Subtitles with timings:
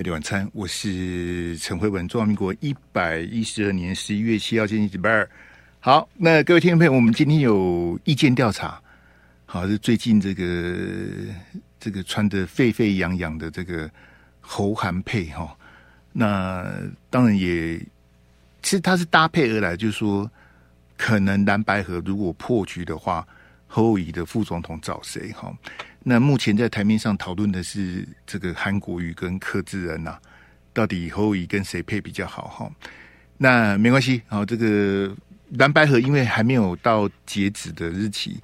[0.00, 5.28] 费力晚餐，我是陈慧文，中华民国一百一十二年十一月七号，星期几二。
[5.78, 8.80] 好，那各位听众朋友，我们今天有意见调查，
[9.44, 11.04] 好，是最近这个
[11.78, 13.90] 这个穿得沸沸扬扬的这个
[14.40, 15.54] 侯韩配哈，
[16.14, 16.66] 那
[17.10, 17.76] 当然也
[18.62, 20.30] 其实它是搭配而来，就是说
[20.96, 23.28] 可能蓝白合如果破局的话，
[23.66, 25.54] 侯友的副总统找谁哈？
[26.02, 30.20] 那目前在台面上讨论的是这个韩国瑜跟柯志恩呐、啊，
[30.72, 32.70] 到底侯友宜跟谁配比较好哈？
[33.36, 35.14] 那没关系，好，这个
[35.58, 38.40] 蓝白河因为还没有到截止的日期，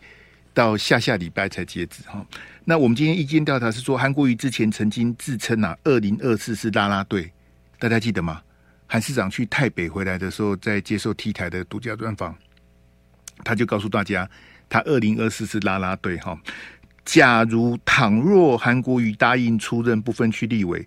[0.52, 2.24] 到下下礼拜才截止哈。
[2.64, 7.32] 那我们今天意见调查是说，韩国瑜之前曾经自称啊，二零二四是啦啦队，
[7.78, 8.42] 大家记得吗？
[8.86, 12.36] 韩市长去台北回来的时候，在接受 T 台的独家专访，
[13.44, 14.28] 他就告诉大家，
[14.68, 16.38] 他二零二四是啦啦队哈。
[17.06, 20.86] 假如倘若韩国瑜答应出任不分区立委、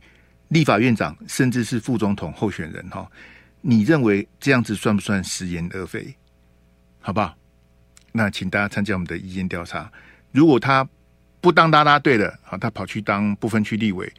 [0.49, 3.09] 立法院长，甚至是副总统候选人哈，
[3.61, 6.13] 你认为这样子算不算食言而肥？
[6.99, 7.33] 好不好？
[8.11, 9.89] 那请大家参加我们的意见调查。
[10.31, 10.87] 如果他
[11.39, 14.11] 不当啦啦队了，好，他跑去当不分区立委，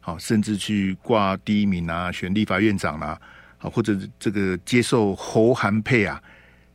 [0.00, 3.18] 好，甚至去挂第一名啊，选立法院长啦，
[3.56, 6.22] 好，或者这个接受侯韩配啊，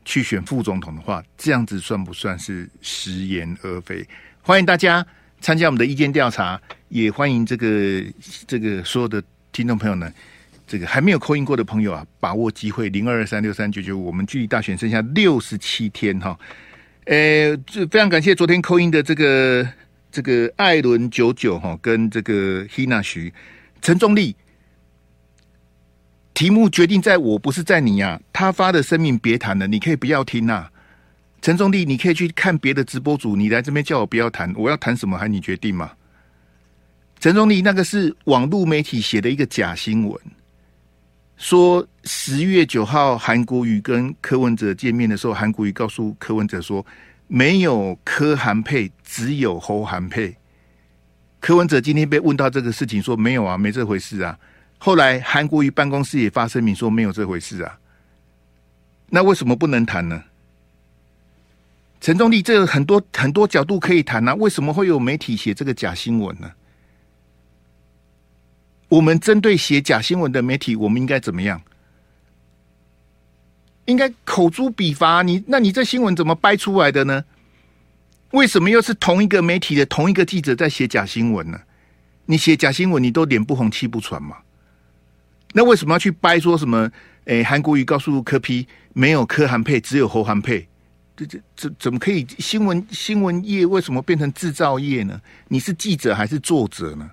[0.03, 4.03] 去选副总统的话，这样子算不算是食言而肥？
[4.44, 5.06] 欢迎大家
[5.39, 8.03] 参加我们的意见调查，也欢迎这个
[8.47, 10.11] 这个所有的听众朋友呢，
[10.66, 16.38] 这个还没有扣音过的朋友啊，把握机会零二二三六三九九，我们距离大选剩下六十七天哈。
[17.06, 19.67] 呃，这非常感谢昨天扣音的这个
[20.12, 23.31] 这个艾伦九九哈，跟这个 Hina 徐
[23.80, 24.36] 陈忠立，
[26.34, 30.67] 题目决定在我不是在你啊，他发的声明别谈了，你可以不要听呐。
[31.42, 35.92] 陈忠立，你可以去看别的直播组，你来这边叫我不要谈，我要谈什么还你决定吗？
[37.20, 40.19] 陈忠立，那个是网络媒体写的一个假新闻，
[41.38, 46.85] 说十月九号韩国瑜跟柯文哲见面的时候，韩国瑜告诉柯文哲说
[47.28, 50.35] 没有柯韩配，只有侯韩配。
[51.40, 54.38] 柯文哲今天被问到这个事情，说没有啊，没这回事啊。
[54.78, 57.80] 后来韩国瑜办公室也发声明说没有这回事啊。
[59.09, 60.24] 那为什么不能谈呢？
[62.01, 66.51] 陈忠立，这个很多很多角度可以谈啊，为什么会有媒体写这个假新闻呢？
[68.89, 71.62] 我们针对写假新闻的媒体，我们应该怎么样？
[73.85, 75.22] 应该口诛笔伐。
[75.22, 77.23] 你那你这新闻怎么掰出来的呢？
[78.31, 81.62] 为什么又是同一个媒体的同一个记者在写假新闻呢？
[82.25, 84.38] 你写假新闻，你都脸不红气不喘嘛？
[85.53, 86.89] 那为什么要去掰说什么？
[87.25, 90.68] 诶，韩国瑜告诉柯批没有柯韩配，只有侯韩配。
[91.16, 92.25] 这这这怎么可以？
[92.39, 95.22] 新闻新闻业为什么变成制造业呢？
[95.47, 97.09] 你是记者还是作者呢？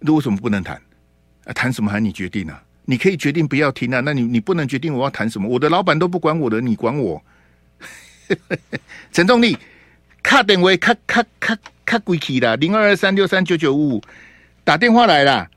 [0.00, 0.80] 那为什么不能谈？
[1.44, 2.62] 啊，谈什么还你决定啊？
[2.84, 4.00] 你可以决定不要听啊。
[4.00, 5.48] 那你你不能决定我要谈什么？
[5.48, 7.22] 我的老板都不管我的，你管我？
[9.12, 9.56] 陈忠立，
[10.22, 14.02] 卡电话卡卡卡卡贵气啦，零二二三六三九九五五，
[14.64, 15.48] 打电话来啦。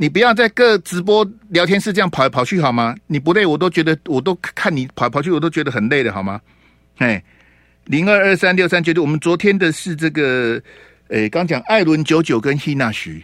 [0.00, 2.96] 你不要在各直播聊天室这样跑来跑去好吗？
[3.06, 6.40] 你不累，我都觉得，我都看你跑来跑去，我都觉得很累的好吗？
[6.96, 7.22] 哎，
[7.84, 10.58] 零二二三六三九九，我们昨天的是这个，
[11.08, 13.22] 诶，刚讲艾伦九九跟希娜徐，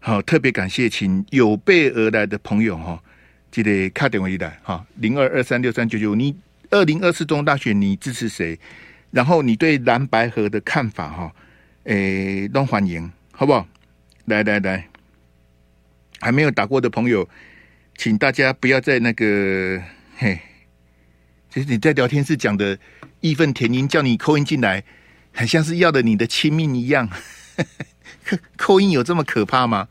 [0.00, 3.02] 好，特别感谢，请有备而来的朋友哈，
[3.50, 6.36] 记得卡点我一来哈，零二二三六三九九，你
[6.68, 8.60] 二零二四中大选你支持谁？
[9.10, 11.32] 然后你对蓝白合的看法哈，
[11.84, 13.66] 诶，都欢迎，好不好？
[14.26, 14.86] 来来来。
[16.20, 17.28] 还没有打过的朋友，
[17.96, 19.82] 请大家不要在那个
[20.16, 20.38] 嘿，
[21.50, 22.78] 其实你在聊天室讲的
[23.20, 24.84] 义愤填膺，叫你扣音进来，
[25.32, 27.08] 很像是要的你的亲命一样。
[28.56, 29.88] 扣音有这么可怕吗？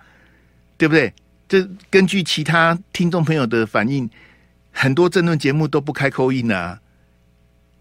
[0.77, 1.13] 对不对？
[1.47, 4.09] 这根据其他听众朋友的反应，
[4.71, 6.79] 很多政论节目都不开扣音啊。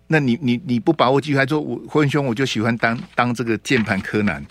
[0.07, 4.45] 那你你你不把握机会，还说我霍文兄，我就喜欢当当这个键盘柯南。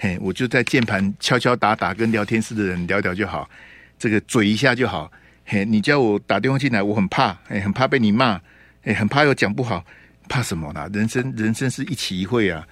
[0.00, 3.50] 嘿，我就在键盘敲敲打打，跟聊天室的人聊聊就好，
[3.98, 5.10] 这个嘴一下就好。
[5.44, 8.40] 嘿，你叫我打电话进来，我很怕，哎，很怕被你骂，
[8.84, 9.84] 哎，很怕又讲不好，
[10.28, 10.88] 怕什么呢？
[10.92, 12.64] 人生人生是一期一会啊，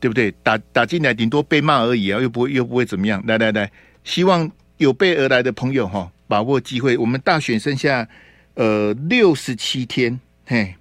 [0.00, 0.32] 对不对？
[0.42, 3.22] 打打进来顶多被骂而已啊，又不会又不会怎么样。
[3.26, 3.70] 来来来，
[4.02, 6.96] 希望有备而来的朋友哈，把握机会。
[6.96, 8.08] 我们大选剩下
[8.54, 10.74] 呃六十七天，嘿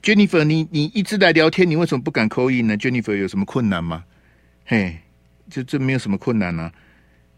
[0.00, 4.04] ，Jennifer，你你一直来聊天，你为什么不敢扣音呢？Jennifer 有什么困难吗？
[4.64, 4.98] 嘿，
[5.50, 6.72] 这这没有什么困难啊。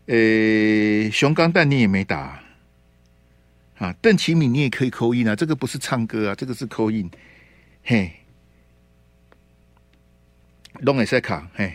[0.07, 2.41] 呃，熊钢蛋你也没打
[3.79, 3.93] 啊。
[4.01, 7.11] 邓启敏你也可以扣印啊，这个不是唱歌啊，这个是扣印。
[7.83, 8.13] 嘿，
[10.81, 11.75] 龙尾赛卡，嘿，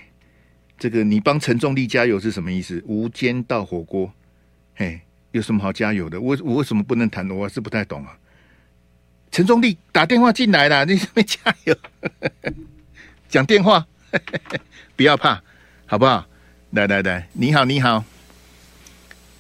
[0.78, 2.82] 这个你帮陈仲立加油是什么意思？
[2.86, 4.14] 无间道火锅，
[4.76, 5.02] 嘿，
[5.32, 6.20] 有什么好加油的？
[6.20, 7.30] 我我为什么不能谈？
[7.30, 8.18] 我是不太懂啊。
[9.32, 11.76] 陈仲立打电话进来了，你准备加油？
[13.30, 13.88] 讲电话，
[15.02, 15.42] 不要怕，
[15.88, 16.24] 好不好？
[16.74, 18.04] 来来来，你好，你好，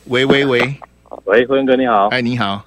[0.05, 0.59] 喂喂喂，
[1.25, 2.65] 喂，辉文哥你好，哎，你好，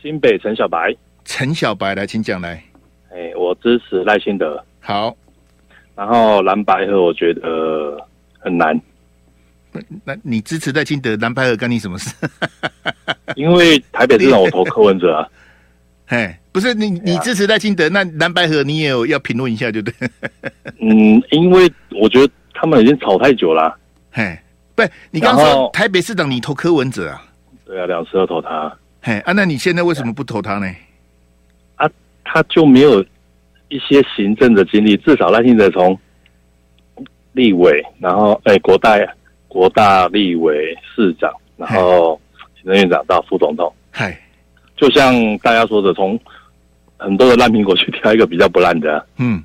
[0.00, 0.94] 新北陈小白，
[1.24, 2.62] 陈小白来，请讲来。
[3.10, 4.64] 哎，我支持赖清德。
[4.78, 5.16] 好，
[5.96, 8.00] 然后蓝白合我觉得
[8.38, 8.80] 很难。
[10.04, 12.14] 那你支持赖清德，蓝白合干你什么事？
[13.34, 15.28] 因为台北市长我投柯文哲啊。
[16.06, 20.08] 哎，不是你，你支持赖清德，那蓝白合你也有要评论一下，对不对？
[20.82, 23.76] 嗯，因为我觉得他们已经吵太久了、啊。
[24.10, 24.36] 嘿，
[24.74, 24.82] 不，
[25.12, 27.22] 你刚刚说台北市长你投柯文哲啊？
[27.64, 28.76] 对啊，两次都投他。
[29.00, 30.66] 嘿啊，那你现在为什么不投他呢？
[31.76, 31.88] 啊，
[32.24, 33.00] 他就没有
[33.68, 35.96] 一些行政的经历，至少赖清德从
[37.34, 38.98] 立委，然后哎，国大
[39.46, 42.20] 国大立委市长，然后
[42.56, 43.72] 行政院长到副总统。
[43.92, 44.20] 嗨。
[44.76, 46.18] 就像大家说的，从
[46.98, 49.04] 很多的烂苹果去挑一个比较不烂的、啊。
[49.16, 49.42] 嗯，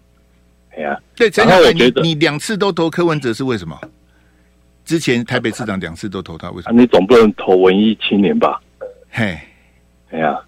[0.75, 3.79] 哎呀，对，然后我觉得你两次都投柯文哲是为什么？
[4.83, 6.81] 之前台北市长两次都投他，为什么？
[6.81, 8.59] 你总不能投文艺青年吧？
[9.09, 9.37] 嘿，
[10.11, 10.39] 哎呀，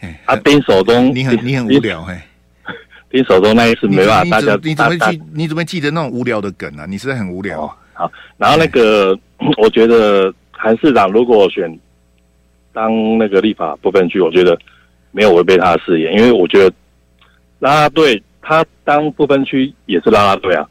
[0.00, 2.16] 哎，啊，丁守中，你很你很无聊，嘿，
[3.10, 5.22] 丁守中那一次没办法，大家你怎么记？
[5.32, 6.86] 你怎么记得那种无聊的梗啊？
[6.86, 7.66] 你实在很无聊。
[7.94, 9.18] 好，然后那个，
[9.58, 11.78] 我觉得韩市长如果选。
[12.72, 14.56] 当那个立法不分区，我觉得
[15.12, 16.74] 没有违背他的誓言，因为我觉得
[17.58, 20.68] 拉拉队他当不分区也是拉拉队啊，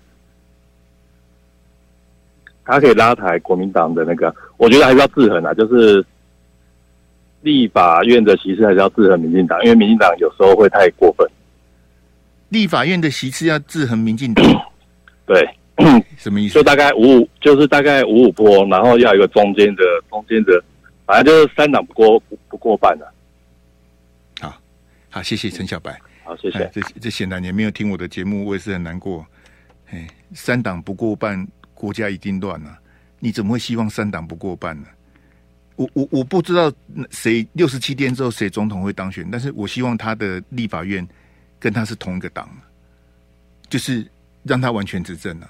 [2.66, 6.06] 他可以拉抬国民党的那个，我觉得还是要制衡啊，就是
[7.42, 11.28] 立法院的席次还是要制衡民进党，因为民进党有时候会太过分。
[12.50, 14.44] 立法院的席次要制衡民进党，
[15.28, 15.48] 对，
[16.18, 16.56] 什么意思？
[16.56, 20.64] 就大概五五，就是大概五五波，然后要一个中间的中间的。
[21.06, 23.06] 反正就是三党不过不，不过半了。
[23.06, 23.19] 好，
[25.10, 26.00] 好，谢谢陈小白。
[26.24, 26.70] 好，谢谢。
[26.74, 29.26] 这这显然也没有听我的节目，我也是很难过。
[29.88, 32.80] 哎，三党不过半，国家已经乱了。
[33.20, 34.88] 你怎么会希望三党不过半呢？
[35.76, 36.72] 我我我不知道
[37.10, 41.08] 谁六十七天之后谁总统会当选，但是我希望他的立法院
[41.58, 42.50] 跟他是同一个党，
[43.70, 44.06] 就是
[44.44, 45.50] 让他完全执政啊。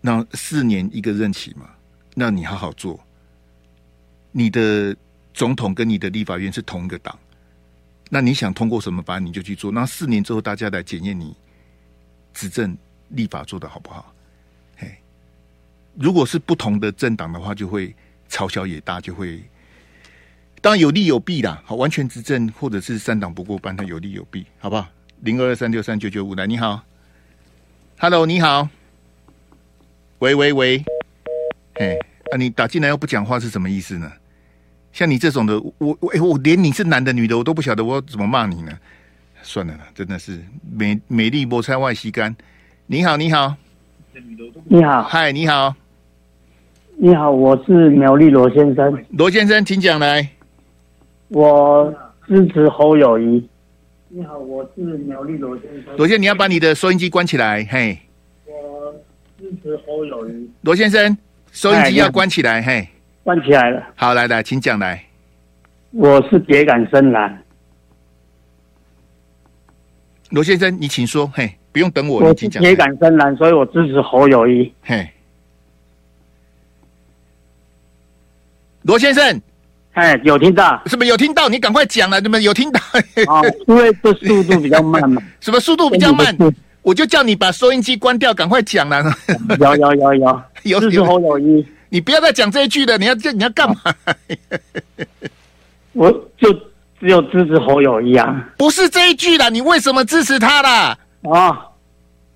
[0.00, 1.68] 那四年一个任期嘛，
[2.14, 2.98] 那你好好做。
[4.30, 4.96] 你的
[5.32, 7.18] 总统跟你的立法院是同一个党，
[8.10, 9.72] 那你想通过什么法案你就去做。
[9.72, 11.34] 那四年之后大家来检验你
[12.32, 12.76] 执政
[13.08, 14.14] 立法做的好不好？
[14.76, 14.96] 嘿，
[15.94, 17.94] 如果是不同的政党的话，就会
[18.28, 19.42] 嘲小也大，就会
[20.60, 21.62] 当然有利有弊啦。
[21.64, 24.88] 好，完全执政或者是三党不过半，它有利有弊，好不好？
[25.20, 26.82] 零二二三六三九九五来，你好
[27.98, 28.68] ，Hello，你好，
[30.18, 30.84] 喂喂喂，
[31.76, 31.98] 嘿，
[32.32, 34.12] 啊，你打进来又不讲话是什么意思呢？
[34.94, 38.70] 像你这种的，我我我连你是男的女的我都不晓得，我怎么骂你呢？
[39.42, 40.40] 算了啦，真的是
[40.72, 42.34] 美美丽菠菜外吸干。
[42.86, 43.56] 你好，你好，
[44.66, 45.74] 你好，嗨，你好，
[46.96, 49.04] 你好，我是苗栗罗先生。
[49.10, 50.28] 罗先生，请讲来。
[51.26, 51.92] 我
[52.28, 53.48] 支持侯友谊。
[54.10, 55.96] 你好，我是苗栗罗先生。
[55.96, 57.66] 罗先生，你要把你的收音机关起来。
[57.68, 57.98] 嘿，
[58.46, 58.94] 我
[59.40, 60.48] 支持侯友谊。
[60.60, 61.18] 罗先生，
[61.50, 62.62] 收音机要关起来。
[62.62, 62.88] 嘿。
[63.24, 63.82] 关起来了。
[63.96, 65.02] 好，来来，请讲来。
[65.92, 67.42] 我是铁杆深蓝。
[70.28, 71.26] 罗先生，你请说。
[71.34, 72.20] 嘿，不用等我。
[72.20, 74.70] 我是铁杆深蓝，所以我支持侯友谊。
[74.82, 75.08] 嘿，
[78.82, 79.40] 罗先生，
[79.92, 80.82] 哎，有听到？
[80.84, 81.48] 是不是有听到？
[81.48, 82.78] 你赶快讲了，你们有听到？
[83.26, 85.22] 啊，因为这速度比较慢嘛。
[85.40, 86.36] 什么速度比较慢？
[86.82, 89.02] 我就叫你把收音机关掉，赶快讲了。
[89.58, 91.66] 有有有有，有 支持侯友宜。
[91.88, 93.76] 你不要再讲这一句了，你要这你要干嘛？
[95.92, 96.52] 我就
[96.98, 100.98] 只有支持侯友谊啊，不是这一句啦，你为什么支持他啦？
[101.22, 101.56] 哦，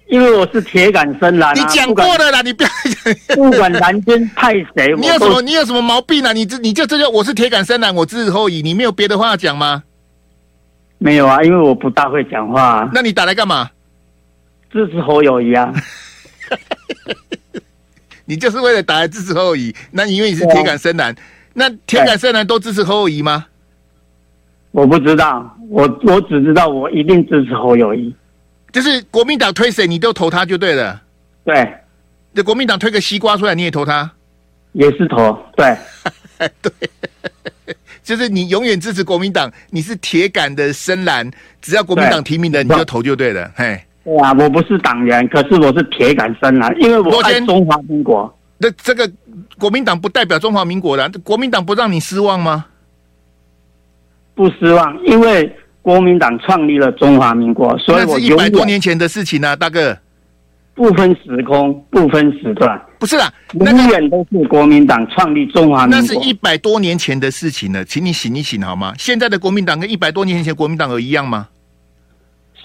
[0.07, 1.61] 因为我是铁杆深蓝、啊。
[1.61, 3.15] 你讲过了啦，你不要讲。
[3.37, 6.33] 不管蓝天派谁， 你有什么你有什么毛病啊？
[6.33, 9.83] 你这你就这就我是铁杆深蓝，我支持侯友宜，你没有别的话要讲吗？
[10.99, 12.91] 没有啊，因为我不大会讲话、啊。
[12.93, 13.71] 那你打来干嘛？
[14.71, 15.73] 支持侯友谊啊。
[18.29, 19.75] 你就是为了打来支持侯友谊？
[19.91, 21.17] 那因为你是铁杆深蓝，
[21.55, 23.47] 那铁杆深蓝都支持侯友谊吗？
[24.71, 28.15] 我不知道，我我只知道我一定支持侯友谊。
[28.71, 31.01] 就是国民党推谁，你都投他就对了。
[31.43, 31.73] 对，
[32.35, 34.13] 这国民党推个西瓜出来，你也投他？
[34.73, 35.35] 也是投。
[35.57, 35.75] 对，
[36.61, 36.71] 对，
[38.05, 41.31] 就是你永远支持国民党，你是铁杆的深蓝，
[41.63, 43.51] 只要国民党提名的，你就投就对了。
[43.57, 43.81] 嘿。
[44.09, 48.35] 对啊，我不是党员，可是我是铁杆深蓝，因为我爱中华民国。
[48.57, 49.11] 那这个
[49.59, 52.65] 国民党不代表中华民国的，国民党不让你失望吗？
[54.35, 59.99] 不失望，因为国民党创立了中华民国，所以我一百多年前的事情啊，大哥。
[60.75, 66.01] 不分时空，不分时段，不是啦，永远都是国民党创立中华民国。
[66.01, 68.95] 那是一百多年前的事情了，请你醒一醒好吗？
[68.97, 71.49] 现在的国民党跟一百多年前国民党有一样吗？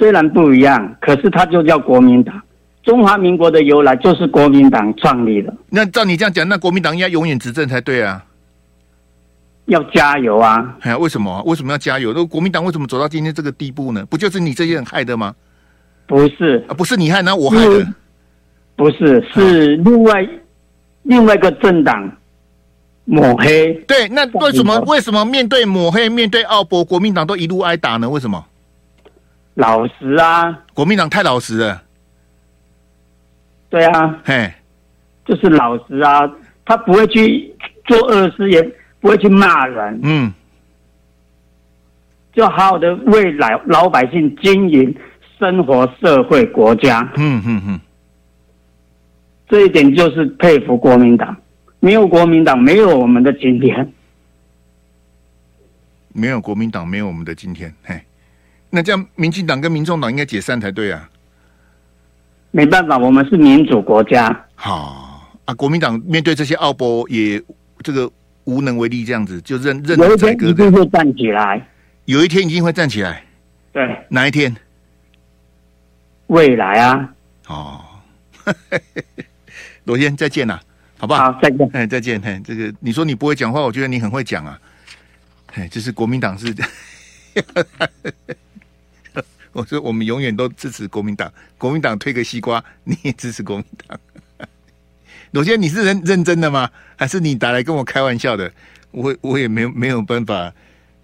[0.04, 2.36] 虽然不一样，可是它就叫国民党。
[2.84, 5.56] 中华民国的由来就是国民党创立的。
[5.70, 8.22] 那照你这样讲，那国民党应该永远执政才对啊！
[9.68, 10.76] 要加油啊！
[10.82, 11.42] 哎呀，为什么？
[11.46, 12.12] 为什么要加油？
[12.14, 14.06] 那国民党为什么走到今天这个地步呢？
[14.10, 15.34] 不就是你这些人害的吗？
[16.06, 17.88] 不是啊，不是你害，那我害的。
[18.76, 20.28] 不是，是另外
[21.04, 22.12] 另外一个政党
[23.06, 23.74] 抹黑。
[23.88, 28.10] 对，那为什么为什么面对抹黑、面对奥博，国民党都一路挨打呢？
[28.10, 28.44] 为什么？
[29.56, 31.84] 老实啊，国民党太老实了。
[33.70, 34.52] 对啊，嘿，
[35.26, 36.32] 就是老实啊，
[36.66, 37.54] 他不会去
[37.86, 38.62] 做恶事，也
[39.00, 40.00] 不会去骂人。
[40.04, 40.34] 嗯，
[42.34, 44.96] 就好好的为老老百姓经营
[45.40, 47.12] 生活、社会、国家。
[47.18, 47.80] 嗯嗯嗯。
[49.50, 51.36] 这一点就是佩服国民党，
[51.80, 53.94] 没有国民党，没有我们的今天。
[56.16, 57.72] 没有国民党，没有我们的今天。
[57.84, 58.02] 嘿，
[58.76, 61.08] 那这样，民进党跟民众党应该解散才对啊。
[62.50, 64.46] 没办法，我们是民主国家。
[64.56, 67.40] 好啊，国民党面对这些奥博也
[67.84, 68.10] 这个
[68.46, 69.96] 无能为力，这样子就认认。
[70.00, 71.68] 有一天一定会站起来。
[72.06, 73.24] 有一天一定会站起来。
[73.72, 74.56] 对，哪一天？
[76.28, 77.14] 未来啊。
[77.46, 77.80] 哦。
[79.84, 80.60] 罗先，再见了，
[80.98, 81.32] 好不好？
[81.32, 81.70] 好，再见。
[81.74, 82.20] 哎，再见。
[82.20, 84.60] 嘿，这个你说你不会讲话，我觉得你很会讲啊。
[85.54, 86.56] 哎，这是国民党是，
[89.54, 91.32] 我说我们永远都支持国民党。
[91.58, 93.98] 国民党推个西瓜，你也支持国民党。
[95.32, 96.70] 罗先，你是认认真的吗？
[96.96, 98.52] 还是你打来跟我开玩笑的？
[98.92, 100.54] 我我也没有没有办法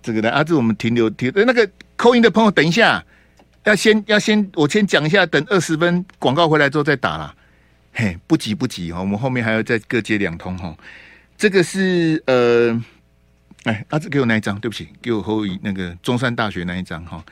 [0.03, 0.43] 这个的啊。
[0.43, 3.03] 这我们停留停那个扣音的朋友，等一下，
[3.63, 7.33] 要先要先我先讲一下，等二十分广告回来之后再打啦。
[7.91, 10.75] 嘿，不急不急哈，我们后面还要再各接两通哈。
[11.35, 12.79] 这个是呃，
[13.63, 17.23] 哎，阿、啊、志给我那一张，对不起，给我后一那个中山大学那一张哈。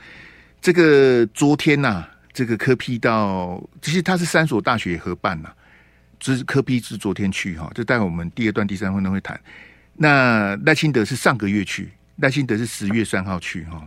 [0.60, 5.54] 这个昨天呐、啊，这个柯 P 到，其实他是三所大学合办呐、啊，
[6.18, 9.40] 就是柯 P 是昨天去哈，就待会我们第二段、第三段都会谈。
[9.94, 13.86] 那赖清德是上个月去，赖清德是十月三号去哈，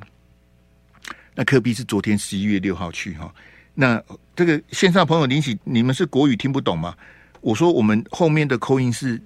[1.36, 3.34] 那柯 P 是昨天十一月六号去哈。
[3.74, 4.02] 那
[4.36, 6.96] 这个线上朋友林喜，你们是国语听不懂吗？
[7.40, 9.20] 我说我们后面的扣音是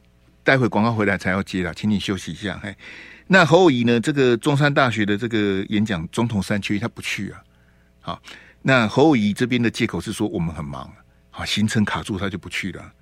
[0.44, 2.58] 待会广告回来才要接啦，请你休息一下。
[2.62, 2.74] 嘿，
[3.27, 4.00] 那侯友宜呢？
[4.00, 7.44] 这个中山大学的这个演讲，总统山区他不去啊。
[8.00, 8.22] 好，
[8.62, 10.91] 那侯友宜这边的借口是说我们很忙，
[11.32, 12.94] 好，行程卡住他就不去了。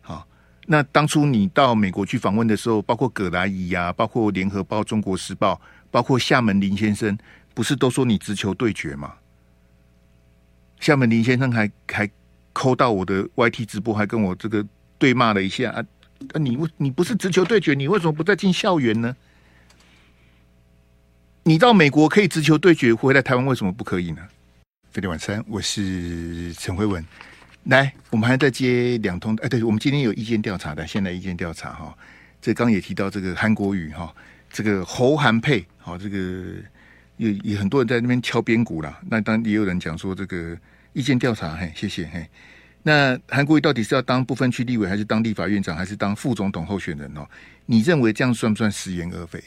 [0.00, 0.26] 好，
[0.66, 7.18] 那当初你到美国去访问的时候，包括葛莱仪呀，包括联合报、中国时报，包括厦门林先生，
[7.52, 9.14] 不是都说你直球对决吗？
[10.78, 12.08] 厦门林先生还还
[12.52, 14.64] 扣到我的 YT 直播，还跟我这个
[14.98, 15.84] 对骂了一下啊！
[16.38, 19.16] 你为你不是直球对决，你为什么不再进校园呢？
[21.46, 24.22] 你到美国可以直球对决，回来台湾为什么不可以呢？
[24.90, 27.04] 飞碟晚餐，我是陈慧文。
[27.64, 29.36] 来，我们还在接两通。
[29.42, 31.94] 哎，对，我们今天有意见调查的，现在意见调查哈。
[32.40, 34.10] 这刚也提到这个韩国瑜哈，
[34.50, 36.54] 这个侯韩配，好，这个
[37.18, 38.98] 有有很多人在那边敲边鼓了。
[39.10, 40.56] 那当然也有人讲说这个。
[40.94, 42.24] 意见调查，嘿，谢谢，嘿。
[42.84, 47.28] 那韩国瑜到底是要当不分区立委，还是当立法院长，还是当副总统候选人哦？
[47.66, 49.42] 你认为这样算不算食言而肥？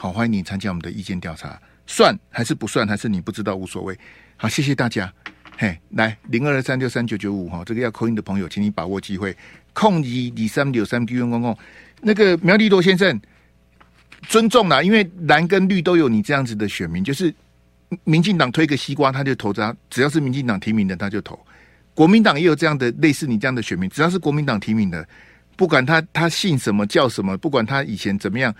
[0.00, 2.86] 好，欢迎你参加我们的意见调查，算还是不算？
[2.86, 3.98] 还是你不知道无所谓？
[4.36, 5.12] 好，谢谢大家，
[5.56, 9.36] 嘿，来零二二三六三九九五哈，这个要扣音的朋友，请你把握机会，
[9.72, 11.58] 控一二三六三 Q 用公共
[12.00, 13.20] 那个苗立多先生，
[14.28, 17.34] 尊重啦，因为蓝跟绿都有你这样子的选民，就是。
[18.04, 21.40] 民进党推个西瓜，他就投他；只要是民进党提名的，他就投。
[21.94, 25.08] 国民党也有这样的类似你这样的选民，只要是国民党提名的，
[25.56, 28.54] 不管他他姓什么叫什么，不管他以前怎么样，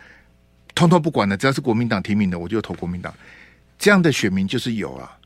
[0.74, 3.12] 通通不管的，只要是国民党提名的，我就投国民党。
[3.78, 5.16] 这样的选民就是有啊。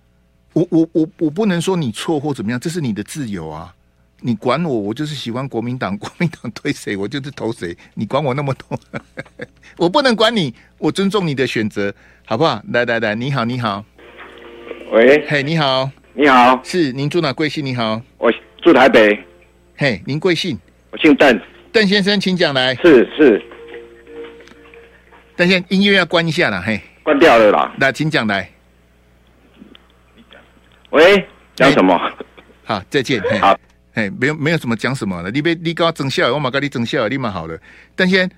[0.52, 3.74] 我我我我不能说你错或怎么样，这是你的自由啊。
[4.24, 8.78] 你管我，我就是喜欢国民党， 国民党推谁我就是投谁，你管我那么多？
[9.76, 11.92] 我不能管你，我尊重你的选择，
[12.24, 12.62] 好不好？
[12.68, 13.84] 来来来，你好，你好。
[14.92, 17.64] 喂，嘿，你好，你好，是您住哪贵姓？
[17.64, 18.30] 你好，我
[18.62, 19.18] 住台北。
[19.76, 20.56] 嘿，您贵姓？
[20.90, 21.40] 我姓邓，
[21.72, 22.74] 邓先生，请讲来。
[22.76, 23.42] 是是，
[25.36, 27.74] 邓先生，音乐要关一下了，嘿，关掉了啦。
[27.78, 28.48] 那，请讲来。
[30.90, 31.98] 喂，讲什么？
[32.64, 33.22] 好，再见。
[33.40, 33.58] 好，
[33.94, 35.30] 哎，没有没有什么讲什么了。
[35.30, 37.58] 你别你跟我争笑，我马跟你整笑，立马好了。
[37.96, 38.30] 但先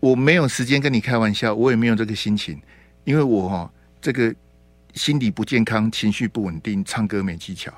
[0.00, 2.60] 我没有时间跟你开玩笑，我也没有这个心情，
[3.04, 4.34] 因为我哈这个
[4.94, 7.72] 心理不健康，情绪不稳定，唱歌没技巧，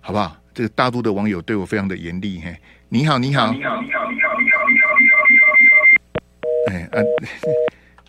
[0.00, 0.36] 好不好？
[0.54, 2.40] 这个大陆的网友对我非常的严厉。
[2.42, 2.56] 嘿，
[2.88, 5.18] 你好，你好，你好，你好，你好，你好，你好。
[6.70, 6.98] 哎啊，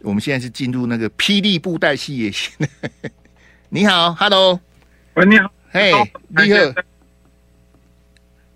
[0.01, 2.68] 我们现在是进入那个霹雳布袋戏也行。
[3.70, 4.60] 你好，Hello，
[5.15, 5.91] 喂，你好，嘿，
[6.29, 6.74] 你好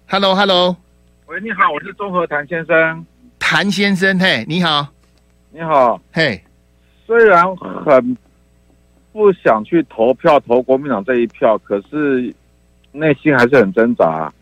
[0.07, 0.75] ，Hello，Hello，
[1.27, 3.05] 喂，你好，我是综合谭先生，
[3.37, 4.87] 谭先生，嘿，你好，
[5.51, 6.41] 你好，嘿，
[7.05, 8.17] 虽然很
[9.11, 12.33] 不想去投票投国民党这一票，可是
[12.91, 14.33] 内心还是很挣扎。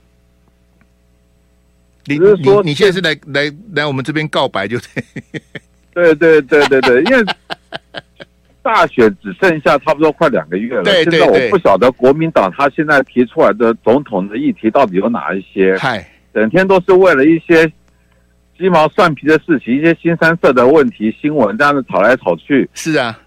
[2.05, 5.03] 你是说你，你现在是来来来我们这边告白就对？
[5.93, 7.25] 对对对对对， 因为。
[8.63, 15.75] 大选只剩下差不多快两个月了，对对对，现在我不晓得国民党他现在提出来的总统的议题到底有哪一些？
[15.77, 17.65] 嗨，整天都是为了一些
[18.55, 22.69] 鸡毛蒜皮的事情，一些新三色的问题新闻这样子吵来吵去。
[22.75, 23.19] 是啊，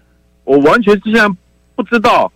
[0.45, 1.27] 我完全之前
[1.75, 2.31] 不知道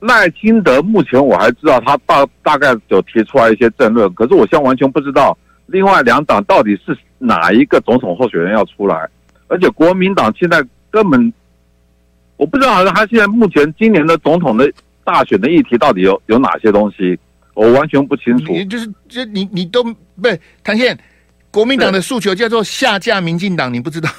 [0.00, 9.08] 赖清德，目前我还知道他大大概有提出来一些政论，可是我现在完全不知道另外两党到底是哪一个总统候选人要出来，
[9.52, 11.32] 而且国民党现在根本。
[12.38, 14.68] 我不知道，他现在目前今年的总统的
[15.04, 17.16] 大选的议题到底有有哪些东西，
[17.54, 18.52] 我完全不清楚。
[18.52, 19.94] 你就是，就你你都不
[20.24, 20.98] 是谭宪，
[21.52, 24.10] 国民党的诉求叫做下架民进党，你不知道？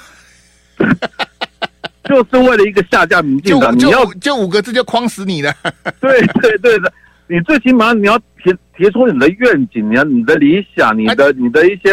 [2.05, 5.53] 就是为了一个下架民进党，你要就五个字就框死你了。
[5.99, 6.93] 对对对的，
[7.27, 11.91] 你最起码你要提提出你的愿景，你要你的理想，你的你的一些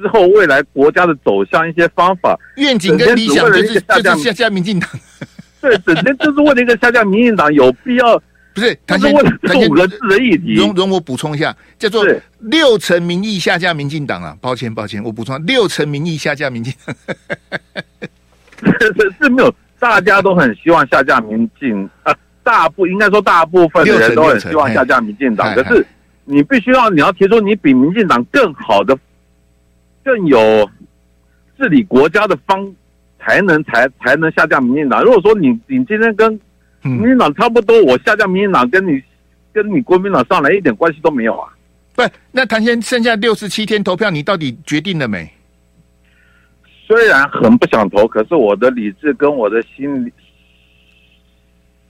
[0.00, 4.88] 之后未来国家的走向一些方法，愿景跟理想就是就是下架民进党。
[5.60, 8.20] 对，整天就是为了一个下降民进党，有必要？
[8.52, 10.54] 不是，他是为了这五个字的议题。
[10.54, 12.04] 容容我补充一下，叫做
[12.40, 14.36] 六成民意下降民进党啊！
[14.40, 16.96] 抱歉，抱歉，我补充，六成民意下降民进党。
[18.80, 25.54] 是是没有，大家都很希望下架民进啊，大部应该说大部分的人都很希望下架民进党。
[25.54, 25.86] 可是
[26.24, 28.98] 你必须要，你要提出你比民进党更好的、
[30.04, 30.70] 更有
[31.58, 32.74] 治理国家的方。
[33.22, 35.04] 才能才才能下架民进党。
[35.04, 36.32] 如果说你你今天跟
[36.80, 38.98] 民进党差不多，我下架民进党，跟你
[39.52, 41.52] 跟你国民党上来一点关系都没有啊。
[41.94, 45.30] 不，那谭先剩下六十七天投票，你到底决定了没？
[46.86, 50.10] 虽然很不想投，可是我的理智跟我的心理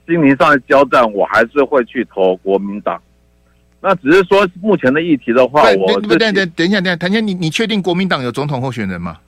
[0.09, 3.01] 心灵上的交战，我还是会去投国民党。
[3.81, 9.19] 那只是说目前的议题的话，我不等等等一下，等一下，谭先，你你确定国民党有总统候选人吗？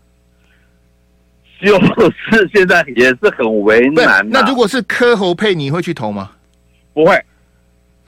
[1.65, 4.29] 就是现在也是很为难。
[4.29, 6.33] 那如果是柯侯佩，你会去投吗？
[6.93, 7.19] 不会。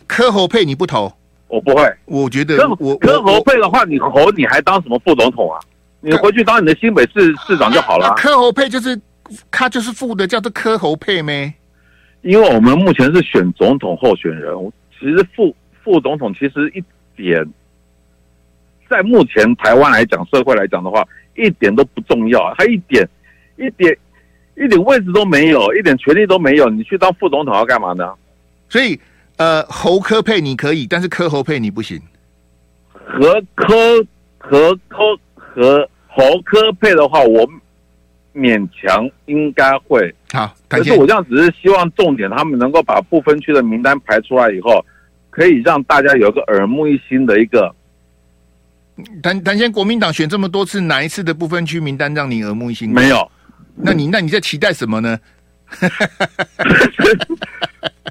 [0.07, 1.13] 柯侯配你不投？
[1.47, 1.83] 我不会。
[2.05, 5.61] 我觉得我柯侯配的话，你侯你还当什么副总统啊？
[6.01, 8.13] 你回去当你的新北市市长就好了。
[8.17, 9.01] 柯侯配就是
[9.51, 11.55] 他就是副的，叫做柯侯配咩？
[12.23, 14.53] 因为我们目前是选总统候选人，
[14.99, 16.83] 其实副副总统其实一
[17.15, 17.47] 点，
[18.89, 23.09] 在目前台湾来讲，社会来讲的话，一点都不重要，他一点。
[23.57, 23.97] 一点
[24.57, 28.13] 一点位置都没有，一点权利都没有，你去当副总统要干嘛呢？
[28.69, 28.99] 所以，
[29.37, 32.03] 呃，侯科配你可以，但是柯侯配你不行。
[32.93, 34.05] 和柯
[34.39, 37.49] 和柯和侯科配的话，我
[38.35, 40.13] 勉强应该会。
[40.33, 44.85] 好，可是我这样只是希望重点，他们能够把不分区的名单排出来以后，
[45.35, 47.75] 可以让大家有个耳目一新的一个。
[49.21, 52.89] 谭谭先，国民党选这么多次，哪一次的不分区名单让你耳目一新？
[52.93, 53.29] 没有。
[53.75, 55.19] 那你那你在期待什么呢？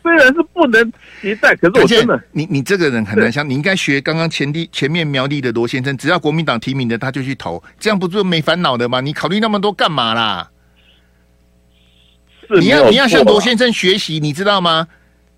[0.01, 8.99] 虽然是不能期待，可是我真的，你你这个人很难相，你应该学刚刚前地前面苗栗的罗先生，只要国民党提名的他就去投，这样不就没烦恼的吗？
[8.99, 10.49] 你考虑那么多干嘛啦？
[12.59, 14.86] 你要你要向罗先生学习，你知道吗？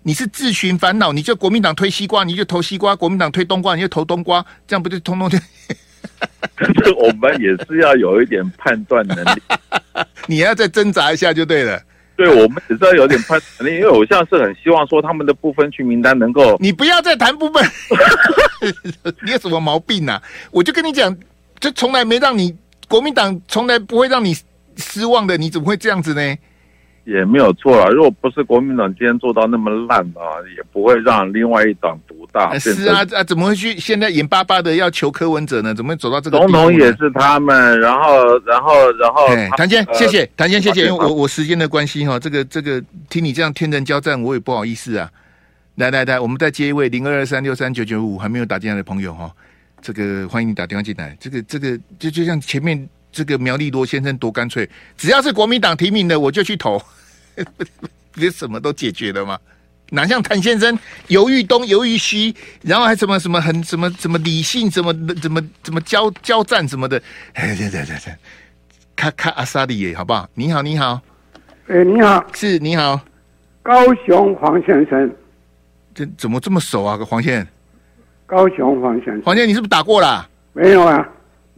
[0.06, 5.36] 你是自寻烦恼，你就国民党推西瓜，你就投西瓜；国民党推冬瓜，你就投冬瓜，这样不就通通就？
[6.54, 9.42] 可是我们也是要有一点判断能力，
[10.28, 11.82] 你要再挣扎一下就对了。
[12.14, 16.56] 对，我们也是要有点判断能力，因为我像是很希望说他们的不分区名单能够。
[16.60, 17.68] 你不要再谈部分，
[19.26, 20.22] 你有什么毛病啊？
[20.52, 21.12] 我就跟你讲，
[21.58, 22.54] 就从来没让你
[22.86, 24.36] 国民党从来不会让你
[24.76, 26.36] 失望的，你怎么会这样子呢？
[27.06, 32.58] 也没有错了，如果不是国民党今天做到那么烂啊，也不会让另外一党独大。
[32.58, 35.72] 是啊，啊，怎么会去现在眼巴巴的要求柯文哲呢？
[35.72, 36.36] 怎么会走到这个？
[36.36, 40.80] 总统也是他们，然后，然后，然后，谭坚，谢谢，谭坚，谢谢。
[40.80, 45.08] 因为我我时间的关系哈，这个这个听你这样天人交战，我也不好意思啊。
[45.76, 49.30] 来来来，我们再接一位零二二三六三九九五还没有打进来的朋友哈，
[49.80, 51.16] 这个欢迎你打电话进来。
[51.20, 56.78] 这个这个就就像前面这个苗立多先生多干脆，只要是国民党提名的我就去投，
[58.12, 59.38] 不是什么都解决了吗？
[59.90, 67.00] 哪像谭先生犹豫东犹豫西，然后还什么什么很什么什么理性什么怎么怎么交交战什么的，
[67.32, 68.14] 哎对对对对，
[68.94, 70.28] 卡卡阿萨里耶，好不好？
[70.34, 71.00] 你好你好，
[71.68, 73.00] 哎你好，是你好，
[73.62, 73.72] 高
[74.06, 75.10] 雄黄先生。
[75.94, 76.98] 这怎么这么熟啊？
[76.98, 77.46] 黄先生，
[78.26, 80.28] 高雄黄先生，黄先生，你是不是打过了、啊？
[80.52, 81.08] 没有啊，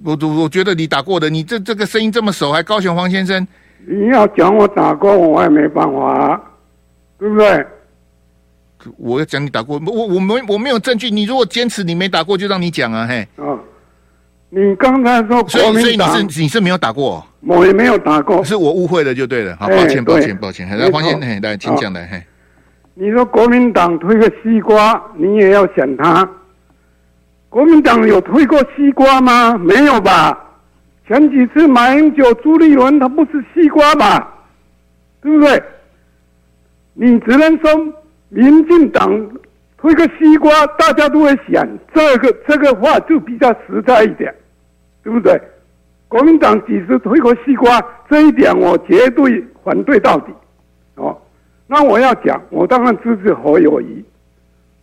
[0.04, 3.46] 我我我觉得你打过的，你这这个声音这么熟，还高雄黄先生？
[3.87, 6.40] 你要讲我打过，我也没办法，
[7.18, 7.66] 对不对？
[8.96, 11.11] 我要讲你打过，我我没我没有证据。
[11.11, 13.26] 你如果坚持你没打过，就让你讲啊，嘿。
[13.37, 13.58] 哦，
[14.50, 19.56] 你刚才说国民党，所以你是你是没有打过，我也没有打过，是我误会了就对了。
[19.58, 20.68] 好，抱歉抱歉抱歉。
[20.68, 22.22] 来，黄先生，来，请讲来，嘿。
[22.94, 26.28] 你说国民党推个西瓜，你也要选他？
[27.48, 29.56] 国民党有推过西瓜吗？
[29.56, 30.38] 没有吧？
[31.06, 34.34] 前几次马英九、朱立伦，他不是西瓜吧？
[35.22, 35.62] 对不对？
[36.94, 37.94] 你只能说
[38.28, 39.11] 民进党
[39.78, 44.34] 推个西瓜，大家都会想这个这个话就比较实在一点，
[45.02, 45.40] 对不对？
[46.08, 47.80] 国民党几时推过西瓜？
[48.11, 50.32] 这一点我绝对反对到底，
[50.96, 51.16] 哦。
[51.66, 54.04] 那我要讲，我当然支持侯友谊，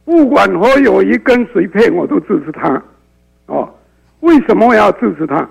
[0.06, 2.82] 不管侯友宜跟谁配，我都支持他。
[3.48, 3.68] 哦，
[4.22, 5.48] 为什么我要支持他？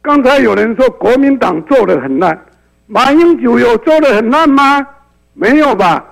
[0.00, 2.40] 刚才有人说国民党做的很烂，
[2.86, 4.86] 马英九有做的很烂吗？
[5.34, 6.04] 没有吧？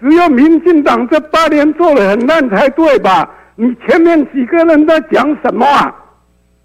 [0.00, 3.28] 只有民进党这八年做的很烂才对吧？
[3.56, 5.94] 你前面几个人在讲什么啊？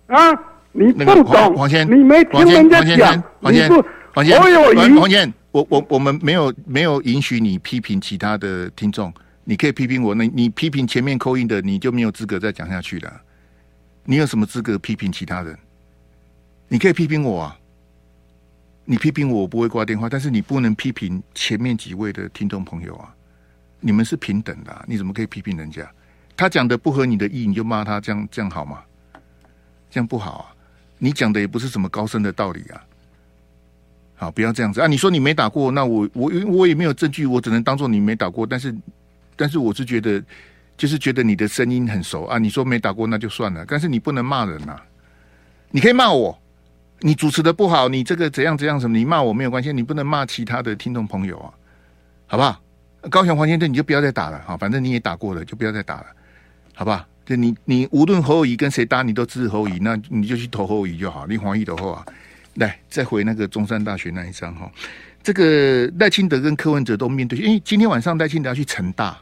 [0.07, 0.39] 啊，
[0.71, 5.33] 你不懂，你没听人家讲，你不侯友宜。
[5.51, 9.13] 我我我们没有没有允许你批评其他的听众，
[9.45, 13.21] 你可以批评我，那你批评前面扣印的，你就没有资格再讲下去了。
[14.03, 15.57] 你有什么资格批评其他人？
[16.67, 17.57] 你可以批评我啊，
[18.83, 23.15] 你批评我，我不会挂电话，但是你不能批评前面几位的听众朋友啊。
[23.79, 25.87] 你们是平等的，你怎么可以批评人家？
[26.35, 28.83] 他讲的不合你的意，你就骂他，这样这样好吗？
[29.91, 30.55] 这样不好啊！
[30.97, 32.83] 你讲的也不是什么高深的道理啊。
[34.15, 34.87] 好，不要这样子啊！
[34.87, 38.45] 你说你没打过，那我我我也没有证据，我只能当做你没打过。
[38.45, 38.75] 但是，
[39.35, 40.23] 但是我是觉得，
[40.77, 42.37] 就是觉得你的声音很熟啊。
[42.37, 44.83] 你说没打过那就算了，但是你不能骂人呐、啊。
[45.71, 46.37] 你可以骂我，
[46.99, 51.53] 你主持的不好，你这个怎样怎样什么，你骂我没有关系，你不能骂其他的听众朋友啊，
[52.27, 52.61] 好不好？
[53.09, 56.05] 高雄黄先生，你就不要再打了，哈，反正你也打过了，就不要再打了，
[56.73, 57.05] 好不好？
[57.25, 62.05] 就你你无论侯友谊跟谁打，你都支持侯友谊，那你就去投侯友谊就好，你黄义的话。
[62.55, 64.71] 来，再回那个中山大学那一张哈，
[65.21, 69.17] 这个赖清德跟柯文哲都面对，因为今天晚上赖清德要去成大，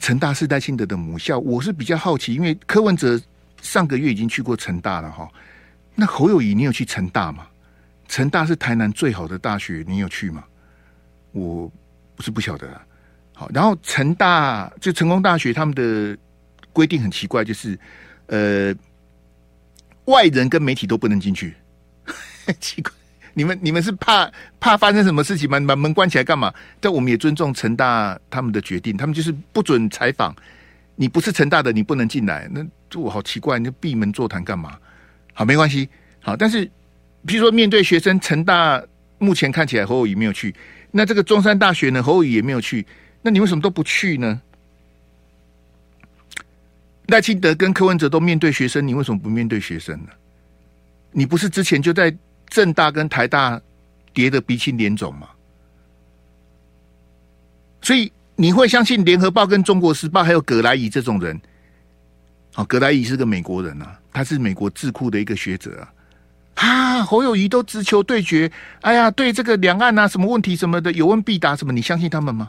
[0.00, 3.20] 成大是戴清德的母校，我是比较好奇，因为柯文哲
[3.62, 5.28] 上个月已经去过成大了哈，
[5.94, 7.46] 那侯友谊你有去成大吗？
[8.08, 10.44] 成大是台南最好的大学，你有去吗？
[11.32, 11.70] 我
[12.14, 12.86] 不是不晓得啊，
[13.34, 16.16] 好，然后成大就成功大学他们的
[16.72, 17.78] 规定很奇怪，就是
[18.26, 18.74] 呃，
[20.04, 21.54] 外人跟媒体都不能进去。
[22.60, 22.92] 奇怪，
[23.34, 25.58] 你们你们是怕怕发生什么事情吗？
[25.60, 26.54] 把门关起来干嘛？
[26.80, 30.34] 但我们也尊重成大他们的决定，他们就是不准采访。
[30.94, 32.48] 你不是成大的，你不能进来。
[32.52, 34.78] 那就我好奇怪，你就闭门座谈干嘛？
[35.32, 35.88] 好，没关系。
[36.20, 36.64] 好，但是
[37.26, 38.80] 譬如说面对学生，成大
[39.18, 40.54] 目前看起来侯友宜没有去，
[40.92, 42.86] 那这个中山大学呢，侯友宜也没有去。
[43.20, 44.40] 那你为什么都不去呢？
[47.08, 50.10] 赖清德跟柯文哲都面对学生，你为什么不面对学生呢？
[51.10, 52.16] 你不是之前就在？
[52.54, 53.60] 政大跟台大
[54.12, 55.28] 跌得鼻青脸肿嘛，
[57.82, 61.36] 所以你会相信联合报跟中国时报还有葛莱仪这种人？
[62.54, 65.90] 哦，葛莱仪是个美国人啊，他是美国智库的一个学者啊。
[66.54, 68.48] 啊，侯友宜都直球对决，
[68.82, 72.48] 哎呀，对这个两岸啊什么问题什么的有问必答什么，你相信他们吗？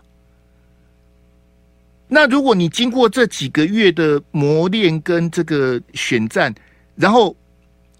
[2.07, 6.53] 那如果你经过这几个月的磨练跟这个选战，
[6.95, 7.35] 然后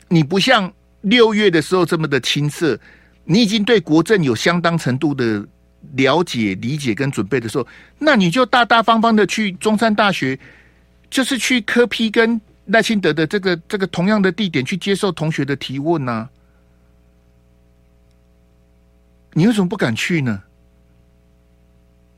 [0.08, 0.72] 你不像。
[1.06, 2.80] 六月的时候这么的青涩，
[3.24, 5.46] 你已经对国政有相当程度的
[5.94, 7.68] 了解、理解跟准备的时候，
[8.00, 10.38] 那你就大大方方的去中山大学，
[11.10, 16.28] 就是去柯 P 跟赖清德的这个这个同样的地点去接受同学的提问呢、
[19.34, 20.42] 你为什么不敢去呢？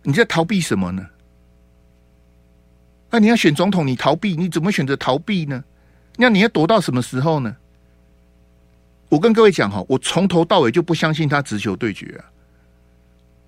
[0.04, 1.06] 你在逃避什么呢？
[3.10, 5.62] 那你要选总统，你逃避，你怎么选择逃避呢？
[6.16, 7.54] 那你要躲到什么时候呢？
[9.10, 12.26] 我跟各位讲哈，我从头到尾就不相信他直球对决啊！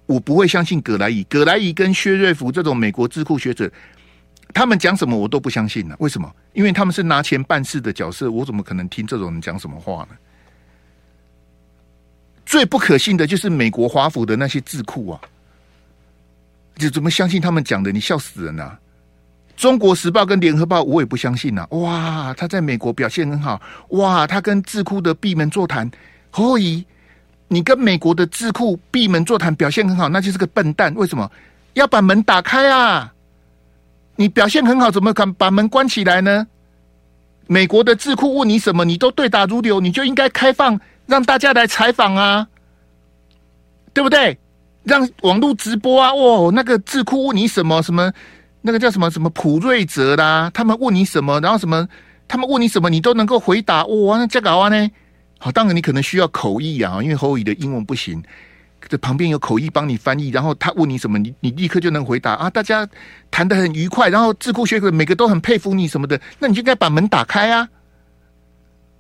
[0.06, 3.72] 我不会相信葛莱仪、葛莱仪跟薛瑞福这种美国智库学者，
[4.54, 5.96] 他们讲什么我都不相信呢？
[6.00, 6.34] 为什么？
[6.54, 10.18] 因为他们是拿钱办事的角色，我怎么可能听这种人讲什么话呢？
[12.46, 15.22] 最不可信的就是美国华府的那些智库啊，
[16.78, 17.92] 就怎么相信他们讲的？
[17.92, 18.80] 你笑死人啊！
[19.60, 25.92] 中国时报跟联合报我也不相信呐、哇，他在美国表现很好，哇，他跟智库的闭门座谈，
[26.32, 26.82] 侯友
[27.50, 30.94] 你跟美国的智库闭门座谈表现很好，那就是个笨蛋。
[30.96, 31.30] 为什么
[31.74, 33.14] 要把门打开啊？
[34.16, 36.48] 你表现很好，怎么敢把门关起来呢？
[37.48, 42.48] 美国的智库问你什么，你都对答如流，你就应该开放让大家来采访啊，
[43.94, 44.40] 对不对？
[44.84, 46.14] 让网络直播啊！
[46.14, 48.10] 哇，那个智库问你什么什么，
[48.62, 51.88] 那个叫什么什么普瑞泽啦，他们问你什么，然后什么，
[52.28, 53.86] 他们问你什么，你都能够回答。
[53.86, 54.90] 哇，那这个啊呢？
[55.38, 58.22] 好，当然你可能需要口译啊，因为侯友宜的英文不行，
[58.90, 62.50] 这旁边有口译帮你翻译，然后他问你什么，你你立刻就能回答啊。
[62.50, 62.86] 大家
[63.32, 67.68] 谈得很愉快，然后智库学者每个都很佩服你什么的，那你就应该把门打开啊。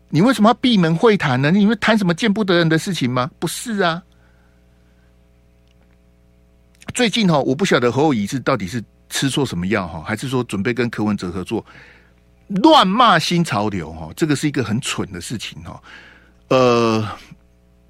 [0.10, 1.52] 你为什么要闭门会谈呢？
[1.52, 3.30] 你们谈什么见不得人的事情吗？
[3.38, 4.02] 不是啊。
[6.93, 11.65] 最近哈，我不晓得侯友宜是到底是吃错什么药哈，还是说准备跟柯文哲合作，
[12.48, 15.82] 乱骂新潮流哈，这个是一个很蠢的事情哈。
[16.50, 17.08] 呃，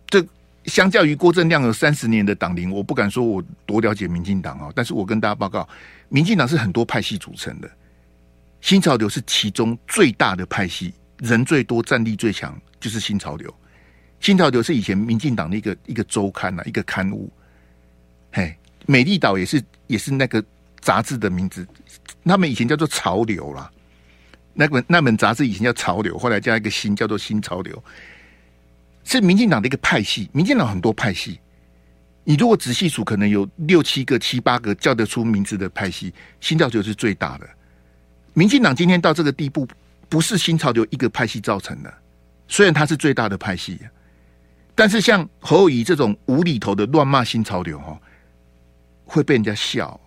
[0.08, 0.26] 这
[0.66, 5.68] 相较于郭正亮有三十年的党龄，我不敢说我多了解民进党啊，但是我跟大家报告，
[6.10, 7.70] 民进党是很多派系组成的，
[8.62, 13.54] 新潮流是其中最大的派系，人最多、战力最强，就是新潮流。
[14.20, 17.32] 新潮流是以前民进党的一个一个周刊呐，一个刊物。
[18.32, 18.54] 嘿，
[18.86, 20.44] 美丽岛也是也是那个
[20.82, 21.68] 杂志的名字，
[22.24, 23.70] 他们以前叫做潮流啦，
[24.54, 27.84] 那本那本杂志以前叫潮流，后来加一个新，叫做新潮流。
[29.04, 31.40] 是民进党的一个派系，民进党很多派系，
[32.24, 37.50] 你如果仔细数，可能有六七个、七八个叫得出名字的派系，新潮流是最大的。
[38.34, 39.68] 民进党今天到这个地步，
[40.08, 41.92] 不是新潮流一个派系造成的，
[42.48, 43.80] 虽然它是最大的派系，
[44.76, 48.00] 但是像侯友宜这种无厘头的乱骂新潮流，哈，
[49.06, 50.00] 会被人家笑。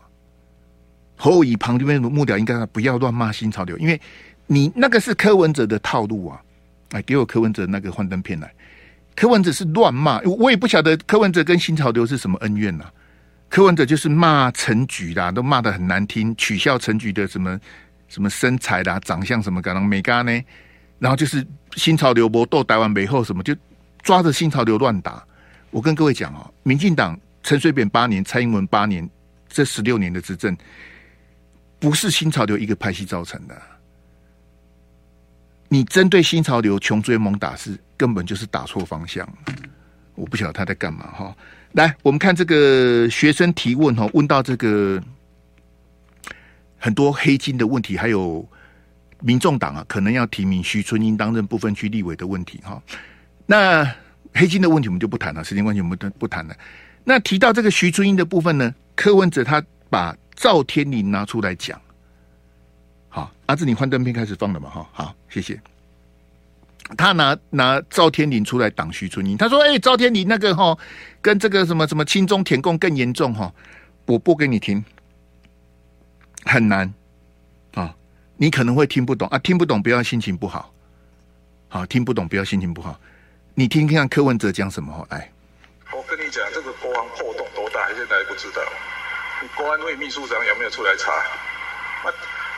[1.23, 4.01] 侯友宜旁边的幕僚应该不要乱骂新潮流，因为
[4.49, 6.43] 你那个是柯文哲的套路啊！
[6.91, 8.53] 来，给我柯文哲那个幻灯片来。
[9.15, 12.93] 柯文哲是乱骂，我也不晓得柯文哲跟新潮流是什么恩怨呐、啊。
[13.49, 17.61] 柯文哲就是骂陈菊啦，都骂得很难听，取笑陈菊的什么
[18.09, 20.43] 什么身材啦、长相什么可能没干呢。
[20.99, 23.55] 然后就是新潮流搏斗台湾背后什么，就
[24.03, 25.23] 抓着新潮流乱打。
[25.71, 29.09] 我跟各位讲哦，民进党陈水扁八年，蔡英文八年，
[29.49, 30.57] 这十六年的执政，
[31.83, 33.61] 不是新潮流一个派系造成的。
[35.69, 39.29] 你针对新潮流穷追猛打是根本就是打错方向，
[40.15, 41.37] 我不晓得他在干嘛哈。
[41.73, 45.03] 来，我们看这个学生提问哈，问到这个
[46.79, 48.49] 很多黑金的问题，还有
[49.19, 52.81] 民众党啊可能要提名徐春英担任部分区立委的问题哈。
[53.45, 53.85] 那
[54.33, 56.55] 黑金的问题我们就不谈了，时间关系我们都不谈了。
[57.03, 61.81] 那提到这个徐春英的部分呢，柯文哲他把赵天林拿出来讲。
[63.09, 64.71] 好，阿志，你幻灯片开始放了嘛？
[64.71, 65.61] 哈，好，谢谢。
[66.97, 70.77] 他拿拿赵天林出来挡徐春英，他说：“哎、赵天林那个哈，
[71.21, 73.53] 跟这个什么什么亲中舔共更严重哈。”
[74.05, 74.85] 我播给你听，
[76.45, 76.93] 很难
[77.75, 77.95] 啊，
[78.37, 80.75] 你可能会听不懂啊，听不懂不要心情不好，
[81.69, 82.99] 好，听不懂不要心情不好，
[83.55, 85.07] 你听听看柯文哲讲什么？
[85.11, 85.31] 来，
[85.93, 88.61] 我跟你讲，这个国王破洞多大，现在还不知道。
[89.57, 91.13] 国安会秘书长有没有出来查？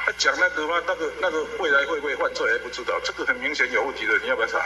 [0.07, 0.75] 他讲那个吗？
[0.87, 4.59] 那个那个未来会不会犯罪还不知道，这个很明显有问题的，你要不要查？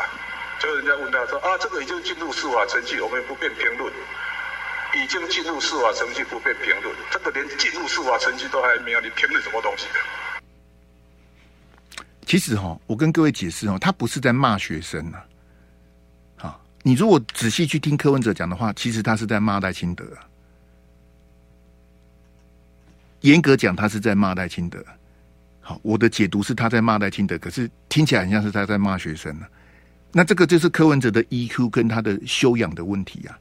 [0.60, 3.92] 就人家问他说啊，这个已经进入司法程序，我们不便评论。
[4.96, 6.96] 已经进入司法程序，不便评论。
[7.10, 9.86] 这个连进入司法程序都还没有，你评论什么东西？
[12.26, 15.18] 其实哈，我跟各位解释哦，他不是在骂学生呐。
[16.36, 20.04] 好，你如果仔细去听柯文哲讲的话，其实他是在骂赖清德。
[23.20, 24.84] 严格讲，他是在骂赖清德。
[25.60, 29.46] 好，我的解读是他在骂赖清德，可是听起来很像是他在骂学生呢。
[30.12, 33.38] 那这个就是柯文哲的 EQ 跟他的修养的问题呀。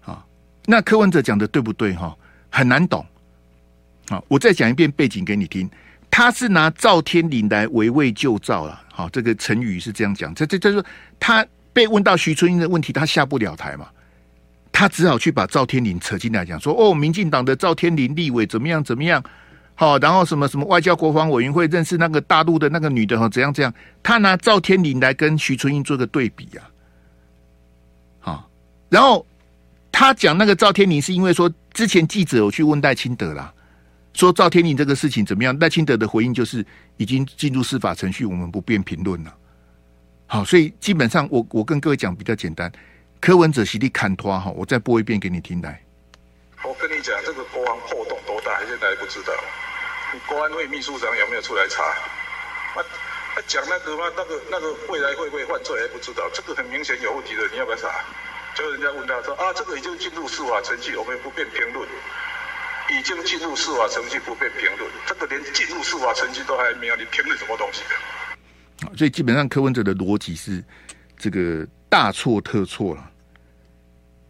[0.00, 0.26] 好，
[0.64, 1.94] 那柯文哲讲的对不对？
[1.94, 2.16] 哈，
[2.50, 3.04] 很难懂。
[4.08, 5.70] 好，我再讲一遍背景给你听。
[6.10, 8.82] 他是拿赵天麟来围魏救赵了。
[8.90, 10.34] 好，这个成语是这样讲。
[10.34, 10.84] 这这这说
[11.20, 13.88] 他被问到徐春英的问题，他下不了台嘛，
[14.82, 19.22] 他只好去把赵天麟扯进来讲，说哦，民进党的赵天麟立委怎么样怎么样。
[19.76, 23.72] 好，然后什么什么外交国防委员会认识那个大陆的那个女的哈，怎样怎样？
[24.02, 26.66] 他拿赵天麟来跟徐春英做个对比呀、啊。
[28.18, 28.50] 好，
[28.88, 29.24] 然后
[29.92, 33.54] 他讲那个赵天麟是因为说之前记者有去问赖清德啦，
[34.14, 35.56] 说赵天麟这个事情怎么样？
[35.60, 36.66] 赖清德的回应就是
[36.96, 39.32] 已经进入司法程序，我们不便评论了。
[40.26, 42.68] 好，所以基本上我我跟各位讲比较简单，
[43.22, 45.80] 柯文哲席地砍拖哈，我再播一遍给你听来。
[46.64, 49.32] 我跟你讲，这个国安破洞多大，现在还不知道。
[50.12, 51.84] 你国安会秘书长有没有出来查？
[51.84, 54.10] 啊，啊讲那个嘛？
[54.16, 57.88] 那个那个未来会不会犯罪还不知道，这个很明显有问题的，你要不要查？
[58.56, 61.88] 就人家问他说啊，这个已经进入司法程序，我们不便评论。
[62.90, 64.90] 已经进入司法程序，不便评论。
[65.06, 68.96] 这个连进入司法程序都还没有，你评论什么东西的？
[68.98, 70.62] 所以基本上柯文哲的逻辑是
[71.16, 73.10] 这个大错特错了。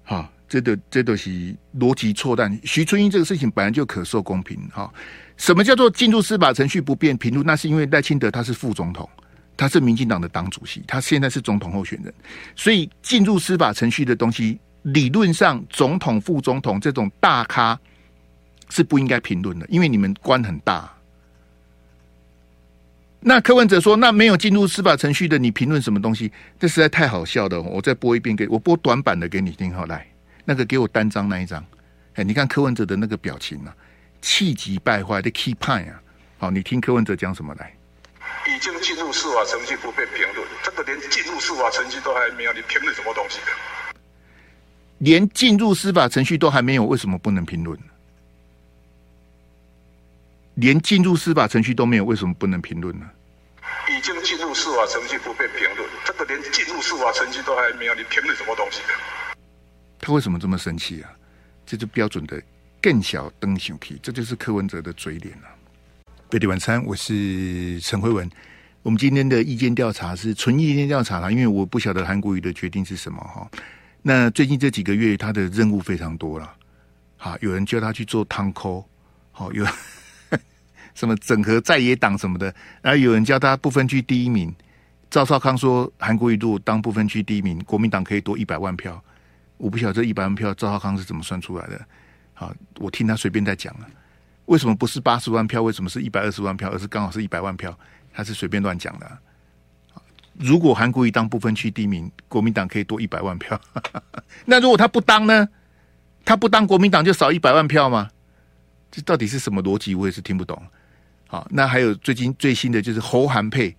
[0.03, 0.29] 好。
[0.49, 2.61] 这都这都是逻辑错乱。
[2.63, 4.61] 徐春英这个事情本来就可受公平。
[4.71, 4.93] 哈，
[5.39, 7.47] 什么叫做进入司法程序不便评论？
[7.47, 9.09] 那是因为赖清德他是副总统，
[9.57, 12.13] 他是民进党的党主席，他现在是总统候选人，
[12.55, 17.81] 所以进入司法程序的东西，理论上总统、副总统这种大咖
[18.69, 20.95] 是不应该评论的，因为你们官很大。
[23.25, 26.33] 那柯文哲说，那没有进入司法程序的，你评论什么东西？
[26.59, 27.63] 这实在太好笑了。
[27.63, 30.05] 我再播一遍给我播短版的给你听，好来。
[30.45, 31.65] 那个给我单张那一张，
[32.15, 33.73] 哎，你看柯文哲的那个表情啊，
[34.21, 36.03] 气急败坏的 key point 啊，
[36.39, 37.73] 好，你听柯文哲讲什么来？
[38.49, 43.39] 已经进入司法程序不被评论，这个连进入司法程序都还没有，你评论什么东西？
[44.99, 47.79] 连进入司法程序都还没有，为什么不能评论？
[50.55, 53.09] 连进入司法程序都没有，为什么不能评论呢？
[53.89, 58.81] 已经进入司法程序不被评论，这个连进入司法程序都还没有，你评论什么东西？
[59.99, 61.11] 他为什么这么生气啊？
[61.65, 62.43] 这就标准的
[62.81, 65.55] 更小灯熊皮，这就是柯文哲的嘴脸了、啊。
[66.29, 68.29] 贝蒂晚餐，我是陈慧文。
[68.83, 73.49] 我们今天的意见调查是纯意见调查啦，因为我不晓得韩国瑜的决定是什么哈。
[74.03, 76.55] 那最近这几个月，他的任务非常多了。
[77.17, 78.85] 好，有人叫他去做汤扣，
[79.31, 79.65] 好有
[80.95, 84.55] 什么整合在野党什么的，然后有人叫他不分区第一名。
[85.11, 89.03] 赵少康说，韩国瑜如果当不分区第一名，国民党可以多一百万票。
[89.59, 91.81] 我不晓得这一百万票赵少康是怎么算出来的。
[92.35, 93.87] 好，我听他随便在讲了。
[94.47, 95.63] 为什么不是八十万票？
[95.63, 96.71] 为什么是一百二十万票？
[96.71, 97.79] 而是刚好是一百万票？
[98.13, 99.19] 他是随便乱讲的。
[100.35, 103.61] 如果韩国瑜当不分区第一名，国民党可以多一百万票。
[104.47, 105.49] 那如果他不当呢？
[106.25, 108.09] 他不当，国民党就少一百万票吗？
[108.91, 109.95] 这到底是什么逻辑？
[109.95, 110.61] 我也是听不懂。
[111.33, 113.75] 好，那还有最近最新的就是侯韩配。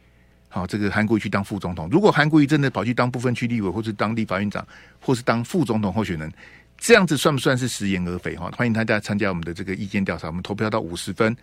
[0.50, 1.88] 好，这个韩国瑜去当副总统。
[1.92, 4.66] 如果韩国瑜真的跑去当部分区立委，或是当立法院长，
[5.00, 6.34] 或是当副总统候选人，
[6.80, 8.36] 这样子算不算是食言而肥？
[8.36, 10.26] 哈，欢迎大家参加我们的这个意见调查。
[10.30, 11.38] 我们投票到五十分，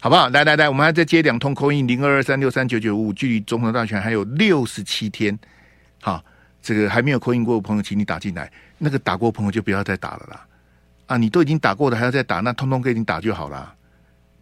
[0.00, 0.28] 好不好？
[0.30, 5.38] 来来来，我们还再接两通 call in 零二二三六三九九五，距离总统大选还有六十七天。
[6.00, 6.20] 好，
[6.60, 8.50] 这个还没有 call in 过的朋友，请你打进来。
[8.76, 10.46] 那个打过朋友就不要再打了啦。
[11.06, 13.72] 啊，你都已经打过的，还要再打，那通通给你打就好了。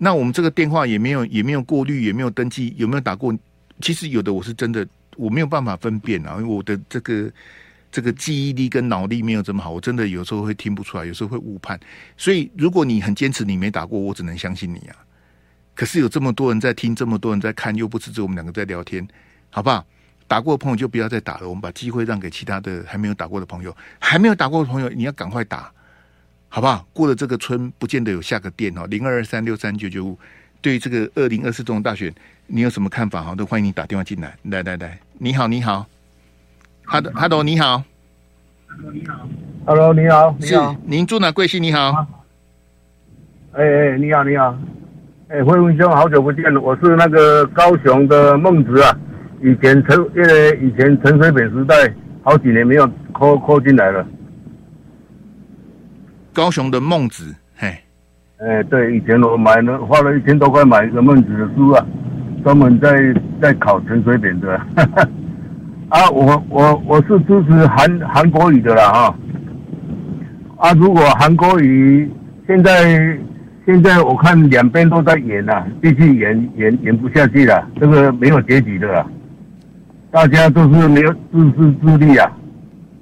[0.04, 3.32] 那我们这个电话也没有也没有过滤，也没有登记，有没有打过？
[3.80, 4.84] 其实有的我是真的
[5.16, 7.30] 我没有办法分辨啊，因为我的这个
[7.92, 11.78] 这个记忆力跟脑力没有这么好，我真的有时候会听不出来，有时候会误判。
[12.16, 14.96] 所以如果你很坚持你没打过，我只能相信你啊。
[15.76, 19.06] 可是有这么多人在听，这么多人在看，又不是只有我们两个在聊天，
[19.50, 19.86] 好不好？
[20.26, 25.72] 打过的朋友就不要再打了，我们把机会让给其他的还没有打过的朋友，还没有打过的朋友你要赶快打，
[26.54, 26.86] 好不好？
[26.92, 30.18] 过了这个村不见得有下个店哦，零二二三六三九九五。
[30.60, 32.12] 对于这个二零二四总统大选，
[32.46, 33.22] 你有什么看法？
[33.22, 34.36] 哈，都欢迎你打电话进来。
[34.42, 35.86] 来来来，你好，你好，
[36.84, 37.82] 哈喽哈喽，你好，
[38.92, 39.26] 你好，
[39.64, 41.32] 哈喽你好，你好，是您住哪？
[41.32, 41.62] 贵姓？
[41.62, 42.06] 你好，
[43.52, 44.54] 哎哎，你好你好，
[45.28, 48.94] 哎，慧文兄，好久不见了，我是那个高雄的孟子啊，
[49.42, 51.74] 以前陈因为以前陈水扁时代
[52.22, 54.06] 好几年没有 call call 进来了，
[56.32, 57.68] 高雄的孟子，嘿。
[58.38, 61.86] 哎，对，以前我买了，花了一千多块买一个孟子的书啊，
[62.42, 62.96] 专门在
[63.40, 64.60] 在考陈水扁的。
[65.88, 69.14] 啊，我我我是支持韩韩国语的啦哈。
[70.56, 72.10] 啊，如果韩国语
[72.46, 73.18] 现在
[73.66, 79.06] 现在我看两边都在演呐、啊，继续演演演不下去了，这个没有结局的啦。
[80.10, 82.30] 大家都是没有自私自利啊，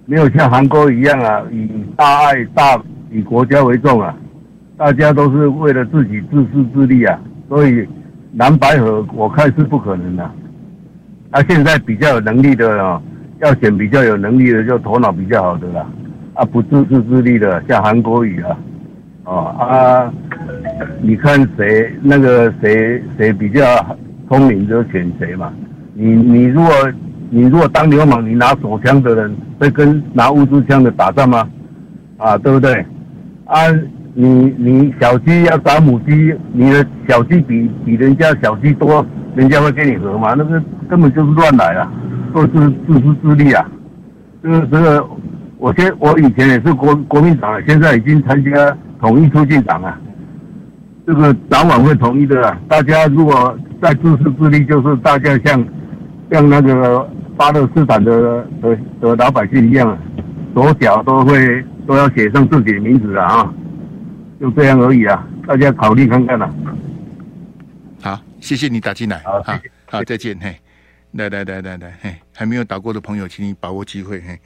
[0.07, 2.81] 没有像韩国一样啊，以大爱大
[3.11, 4.17] 以国家为重啊。
[4.77, 7.87] 大家都是为了自己自私自利啊，所以
[8.37, 10.25] 蓝白河我看是不可能的。
[11.31, 13.01] 啊，现在比较有能力的啊，
[13.41, 15.87] 要选比较有能力的，就头脑比较好的啦。
[16.33, 18.57] 啊，不自私自利的，像韩国瑜啊，
[19.25, 20.11] 哦啊，
[21.03, 23.63] 你看谁那个谁谁比较
[24.29, 25.53] 聪明就选谁嘛。
[25.93, 26.73] 你你如果
[27.29, 31.47] 你如果当流氓，你拿手枪的人会跟拿物资枪的打仗吗？
[32.17, 32.83] 啊，对不对？
[33.51, 33.67] 啊，
[34.15, 40.35] 你你小鸡要打母鸡，你的小鸡比比人家小鸡多，人家会跟你合吗？
[40.39, 41.93] 那个根本就是乱来啊，
[42.33, 42.49] 都是
[42.87, 43.69] 自私自利啊。
[44.41, 45.05] 这个这个，
[45.59, 49.99] 我先我以前也是国国民党，现在已经参加统一促进党啊。
[51.05, 52.57] 这个早晚会统一的啊。
[52.69, 55.67] 大家如果再自私自利，就是大家像
[56.31, 57.05] 像那个
[57.37, 59.99] 巴勒斯坦的的的老百姓一样，
[60.55, 61.65] 手脚都会。
[61.91, 63.53] 都要写上自己的名字了啊，
[64.39, 66.49] 就这样而已啊，大家考虑看看了。
[68.01, 69.19] 好，谢谢你打进来。
[69.25, 70.39] 好，好，好，再见。
[70.41, 70.55] 嘿，
[71.15, 74.21] 来来来来来，嘿，还没有打过的朋友，请你把握机会。
[74.21, 74.39] 嘿，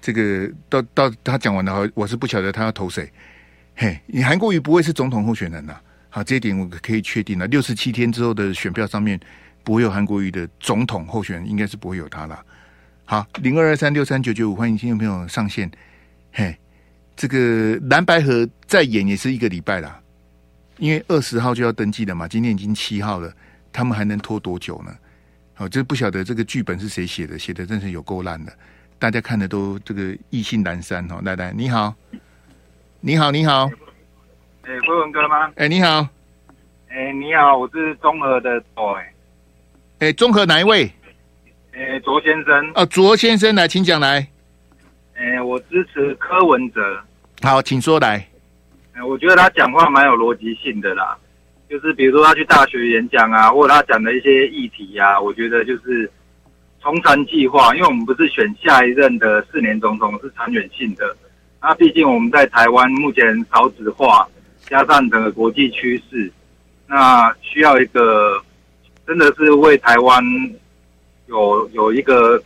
[0.00, 3.08] 这个到到他讲完的话，我是不晓得他要投谁。
[3.76, 5.76] 嘿，你韩国瑜不会是总统候选人呐？
[6.08, 7.46] 好，这一点我可以确定了。
[7.46, 9.16] 六十七天之后的选票上面
[9.62, 12.36] 不会有韩国瑜的总统候选人，应该是不会有他了。
[13.04, 15.70] 好，零二二三六三九九五，欢迎听众朋友上线。
[16.32, 16.56] 嘿。
[17.20, 20.00] 这个蓝白河再演也是一个礼拜啦，
[20.78, 23.30] 因为二十号就要登记了嘛，今天已经七号了，
[23.70, 24.96] 他们还能拖多久呢？
[25.52, 28.52] 好，这不晓得这个剧本是谁写的，写的真是有够烂的，
[28.98, 31.20] 大家看的都这个意兴阑珊哦。
[31.22, 31.94] 奶奶，你好，
[33.00, 33.70] 你好，你好，
[34.62, 35.52] 哎，辉文哥吗？
[35.56, 36.08] 哎，你好，
[36.88, 38.96] 哎，你好，我是中和的哦，
[39.98, 40.90] 哎，中和哪一位？
[41.74, 42.72] 哎，卓先生。
[42.74, 44.26] 哦，卓先生来，请讲来。
[45.16, 46.80] 哎，我支持柯文哲。
[47.42, 48.26] 好，请说来。
[49.06, 51.16] 我觉得他讲话蛮有逻辑性的啦，
[51.70, 56.10] 就是比如说他去大学演讲啊，或者他讲的一些议题啊，我觉得就是
[56.82, 61.16] 从长计划，因为我们不是选下一任的四年总统，是长远性的。
[61.62, 64.28] 那毕竟我们在台湾目前少子化，
[64.68, 66.30] 加上整个国际趋势，
[66.86, 68.38] 那需要一个
[69.06, 70.22] 真的是为台湾
[71.26, 72.42] 有有一个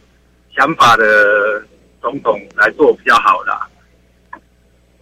[0.55, 1.67] 想法的
[2.01, 3.69] 总统来做比较好啦。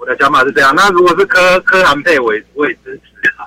[0.03, 3.47] 我的想法是这样，那如果是柯柯韩配，我也我也支持他。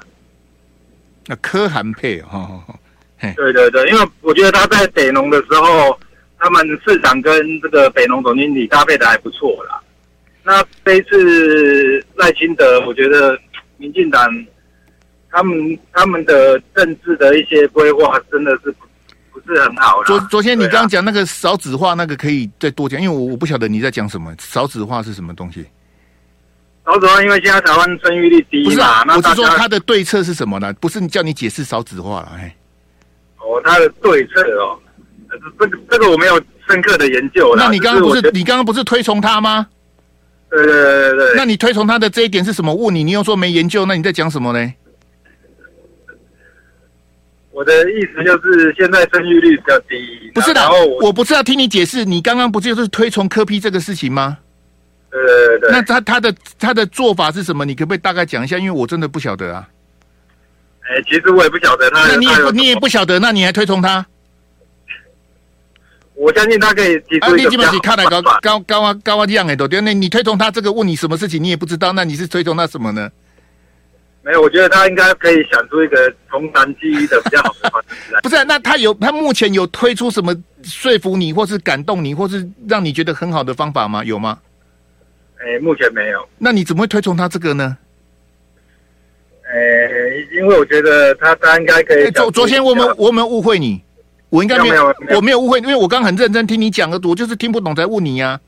[1.26, 2.64] 那柯韩配哈、哦，
[3.36, 6.00] 对对对，因为我觉得他在北农的时候，
[6.40, 9.82] 他们市长跟这个北农总经理搭配的还不错啦。
[10.46, 13.38] 那这一次赖清德，我觉得
[13.76, 14.26] 民进党
[15.32, 18.74] 他们他们的政治的一些规划真的是
[19.34, 20.08] 不是很好啦。
[20.08, 25.66] 昨昨天你刚刚讲那个少子化，那个可以再多讲，因为我我不晓得你在讲什么，少子化是什么东西。
[26.86, 30.72] 少子化，因为现在台湾生育率低嘛，不是啊，那我是说他的对策是什么呢？
[30.80, 32.56] 不是你叫你解释少子化了，哎。
[33.40, 34.80] 哦，他的对策哦，
[35.60, 37.56] 这个这个我没有深刻的研究。
[37.56, 39.68] 那你刚刚不是，是你刚刚不是推崇他吗？
[40.50, 41.34] 对对对对。
[41.36, 42.74] 那你推崇他的这一点是什么？
[42.74, 44.74] 问你，你又说没研究，那你在讲什么呢？
[47.52, 50.32] 我的意思就是，现在生育率比较低。
[50.34, 50.62] 不是的，
[51.02, 54.38] 我不是要听你解释，你刚刚不就是推崇柯 P 这个事情吗？
[55.22, 57.64] 对对对，那他他的他的做法是什么？
[57.66, 58.58] 你可不可以大概讲一下？
[58.58, 59.68] 因为我真的不晓得啊。
[60.82, 62.08] 哎，其实我也不晓得他。
[62.08, 64.06] 那你也不你也不晓得，那你还推崇他？
[66.16, 68.40] 我相信他可以提出一个比较好的办法。
[68.42, 69.82] 高高高啊高啊这样哎，都对。
[69.82, 73.10] 那你推崇他这个问你什么事情你也不知道，那你是推崇他什么呢？
[74.22, 78.22] 没有，我觉得他应该可以想出一个从长计议的比较好的方式来。
[78.24, 84.04] 不是，那他有他目前有推出什么说服你，或是感动你，或是让你觉得很好的方法吗？
[84.04, 84.40] 有吗？
[85.40, 86.28] 哎、欸，目前没有。
[86.38, 87.78] 那你怎么会推崇他这个呢？
[89.48, 92.10] 哎、欸，因为我觉得他他应该可以。
[92.12, 93.84] 昨昨天我们我们误会你，
[94.30, 98.42] 我应该没有，我没有误会，因为我刚很认真听你讲的，我就是听不懂才问你呀、啊。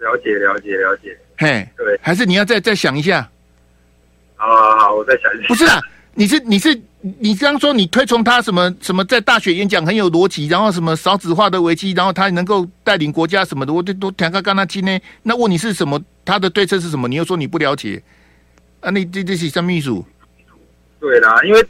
[0.00, 1.16] 了解了解了解。
[1.36, 3.28] 嘿，对，还是你要再再想一下。
[4.36, 5.48] 好好好，我再想一下。
[5.48, 5.80] 不是啊，
[6.14, 14.98] 你是你是你刚刚说你推崇他什么什么在大学演讲很有逻辑，然后什么少子化的危机，然后他能够带领国家什么的，我都都听他刚刚听呢。
[15.22, 16.00] 那问你是什么？
[16.24, 17.06] 他的对策是什么？
[17.06, 18.02] 你又说你不了解
[18.80, 18.90] 啊？
[18.90, 20.04] 你这这是什么秘书？
[20.98, 21.64] 对啦，因为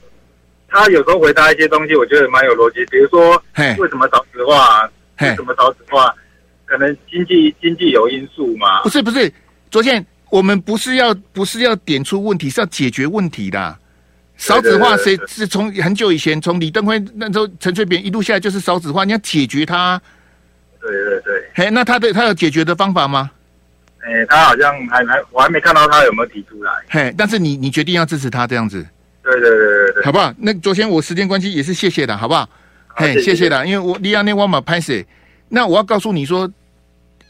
[0.67, 2.85] 他有时候回答一些东西，我觉得蛮有逻辑。
[2.87, 3.37] 比如说，
[3.79, 4.91] 为什么少子化？
[5.21, 6.15] 为什么少子化？
[6.65, 8.83] 可能经济经济有因素嘛？
[8.83, 9.31] 不是不是，
[9.71, 13.79] 昨天我们不是要不是要点出问题，是要解决问题的。
[14.39, 20.01] 少子化谁是从很久以前，从李登辉那时候陈水扁一路下来就是少子化，你要解决它。
[20.81, 21.51] 对对对。
[21.55, 23.31] 嘿，那他的他有解决的方法吗？
[24.01, 26.73] 哎、欸，他好像还还我还没看到他有没有提出来。
[26.89, 28.87] 嘿，但是你你决定要支持他这样子。
[29.25, 30.33] 对对对对对，好不好？
[30.39, 32.49] 那昨天我时间关系也是谢谢的，好不好？
[32.87, 34.95] 好嘿，谢谢的，因为我利亚内瓦马拍摄。
[35.49, 36.49] 那我要告诉你说，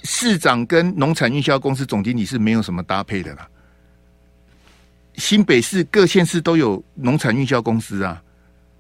[0.04, 3.48] 市长跟农产运销公司总经理是没有什么搭配的啦。
[5.18, 8.22] 新北市各县市都有农产运销公司啊，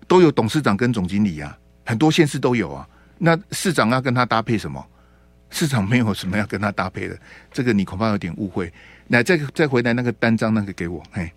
[0.06, 2.88] 都有董事长跟总经理啊，很多县市都有啊。
[3.18, 4.82] 那市长要跟他搭配什么？
[5.50, 7.18] 市长没有什么要跟他搭配的，
[7.50, 8.72] 这个你恐怕有点误会。
[9.08, 11.32] 来，再再回来那个单张那个给我，嘿，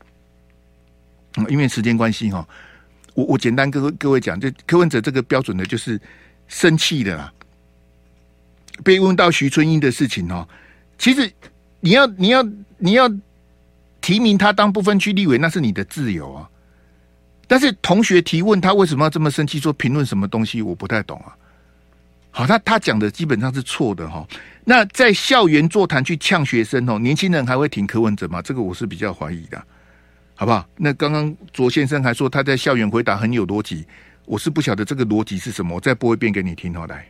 [1.48, 2.48] 因为时间关系哈，
[3.16, 6.00] 我我简单跟各位讲，就柯文哲这个标准的就是
[6.48, 7.34] 生气的啦。
[8.84, 10.48] 被问到徐春英的事情哦，
[10.98, 11.32] 其实
[11.80, 12.44] 你要你要
[12.78, 13.10] 你要
[14.02, 16.50] 提名他当不分区立委，那是你的自由啊。
[17.48, 21.36] 但是同学提问他为什么要这么生气，说评论什么东西，我不太懂啊。
[22.32, 24.26] 好，他他讲的基本上是错的哈。
[24.64, 28.42] 那在校园座谈去呛学生哦，年轻人还会挺柯文哲吗？
[28.42, 29.62] 这个我是比较怀疑的，
[30.34, 30.66] 好不好？
[30.78, 33.86] 那刚刚卓先生还说他在校园回答很有逻辑，
[34.26, 37.06] 我是不晓得这个逻辑是什么，我再播一遍给你听好来。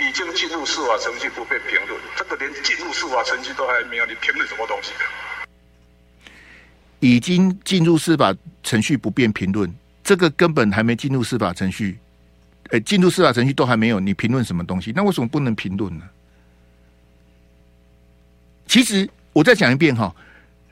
[0.00, 4.92] 已经进入司法程序不被评论，这个连进入司法程序都还没有，你评论什么东西？
[7.00, 9.72] 已经进入司法程序不便评论，
[10.04, 11.98] 这个根本还没进入司法程序，
[12.70, 14.92] 呃，进入司法程序都还没有，你评论什么东西？
[14.94, 16.04] 那为什么不能评论呢？
[18.66, 20.14] 其实我再讲一遍哈，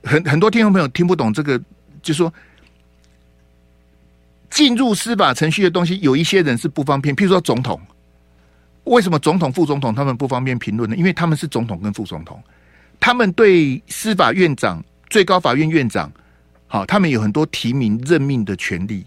[0.04, 1.58] 很很多听众朋友听不懂这个，
[2.00, 2.32] 就是说
[4.50, 7.80] 进入司法程序的东西，有一些人是不方便，譬如说总统，
[8.84, 10.94] 为什么总统、副总统他们不方便评论呢？
[10.94, 12.40] 因为他们是总统跟副总统，
[13.00, 16.10] 他们对司法院长、最高法院院长，
[16.66, 19.04] 好，他们有很多提名任命的权利，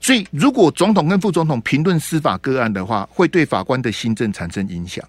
[0.00, 5.04] 所以如果总统跟副总统评论司法个案的话，会对法官的新政产生影响。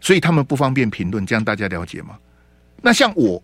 [0.00, 2.18] 所以他们不方便评论，这样大家了解吗？
[2.80, 3.42] 那像我，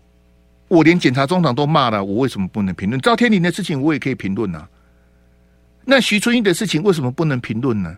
[0.67, 2.99] 我连检察总长都骂了，我为什么不能评论？
[3.01, 4.67] 赵天林的事情我也可以评论啊。
[5.85, 7.95] 那徐春英的事情为什么不能评论呢？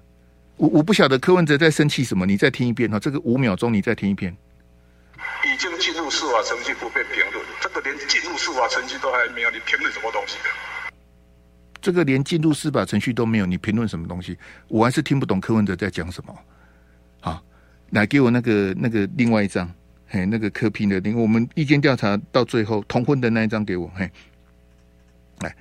[0.58, 4.36] 我我不晓得柯文哲在生气什么，你再听一遍哈，这个五秒钟你再听一遍。
[5.46, 10.50] 已经进入司法程序不被评论，这个连进入司法程序都还没有，你评论什么东西的？
[11.82, 14.38] 这个连进入司法程序都没有，你评论什么东西？
[14.68, 16.36] 我还是听不懂柯文哲在讲什么。
[17.22, 17.44] 好。
[17.92, 19.68] 来给我那个那个另外一张，
[20.08, 24.08] 嘿，那个柯 P 的，另我们意见调查到最后同婚的那一张给我，嘿，
[25.40, 25.56] 来，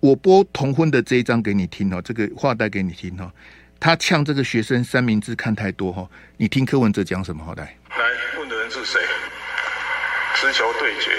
[0.00, 3.30] 我播同婚的这一张给你听哦，这个话带给你听哦，
[3.78, 7.44] 他呛这个学生三明治看太多哈，你听柯文哲讲什么？
[7.44, 7.96] 好来，来
[8.66, 9.00] 人是谁？
[10.34, 11.16] 直球对决。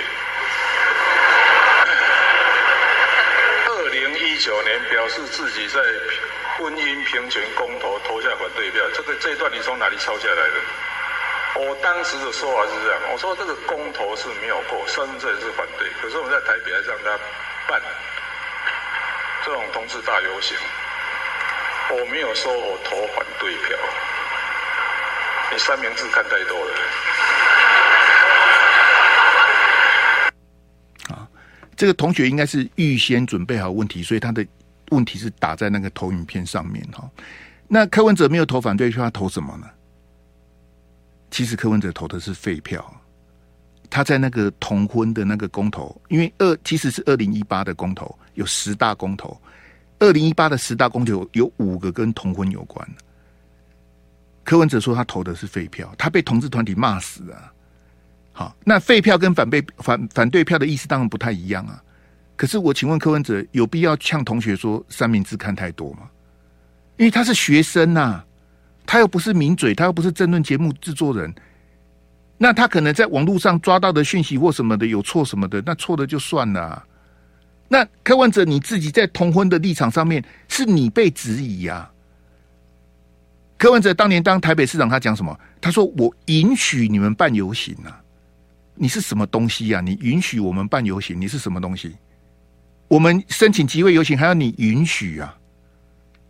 [3.67, 5.79] 二零一九年表示自己在。
[6.57, 10.53] 婚姻平权公投投下反对票，这个这一段你从哪里抄下来的？
[11.53, 17.15] 我当时的说法是这样，我说这个公投是没有过，深圳是反对，可是我在台北还让他
[17.67, 17.79] 办
[19.45, 20.57] 这种同志大游行，
[21.91, 23.77] 我没有说我投反对票，
[25.51, 26.73] 你三明治看太多了。
[31.13, 31.29] 啊，
[31.77, 34.45] 这个同学应该是预先准备好问题，所以他的。
[34.91, 37.11] 问题是打在那个投影片上面哈，
[37.67, 39.67] 那柯文哲没有投反对票，他投什么呢？
[41.29, 42.89] 其实柯文哲投的是废票，
[43.89, 49.37] 他在那个同婚的那个公投，因为二其实是二零一八的公投，有十大公投，
[49.99, 52.89] 二零一八的十大公投有五个跟同婚有关。
[54.45, 57.51] 柯文哲说他投的是废票，他被同志团体骂死啊！
[58.37, 61.81] 好，那废票跟反对反反对票的意思当然不太一样啊。
[62.35, 66.01] 可是我请问柯文哲有必要呛同学说三明治看太多吗？
[66.97, 68.25] 因为他是学生呐、啊，
[68.85, 71.33] 他又不是名嘴，他又不是争论节目制作人，
[72.37, 76.85] 那他可能在网络上抓到的讯息或什么的有错什么的，那错的就算了、
[77.67, 81.91] 那柯文哲你自己在同婚的立场上面是你被质疑呀、啊？
[83.57, 85.35] 柯文哲当年当台北市长，他讲什么？
[85.59, 87.99] 他说我允许你们办游行啊，
[88.77, 89.81] 你是什么东西呀、啊？
[89.81, 91.95] 你允许我们办游行，你是什么东西？
[92.87, 95.35] 我们申请集会游行还要你允许啊？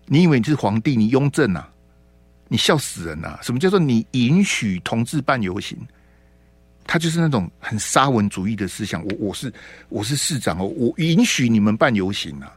[0.05, 0.95] 你以为你是皇帝？
[0.95, 1.69] 你雍正啊？
[2.47, 3.37] 你笑死人啊！
[3.43, 5.77] 什么叫做你允许同志办游行？
[6.85, 9.03] 他就是那种很沙文主义的思想。
[9.03, 9.53] 我我是
[9.89, 12.55] 我是市长哦，我允许你们办游行啊。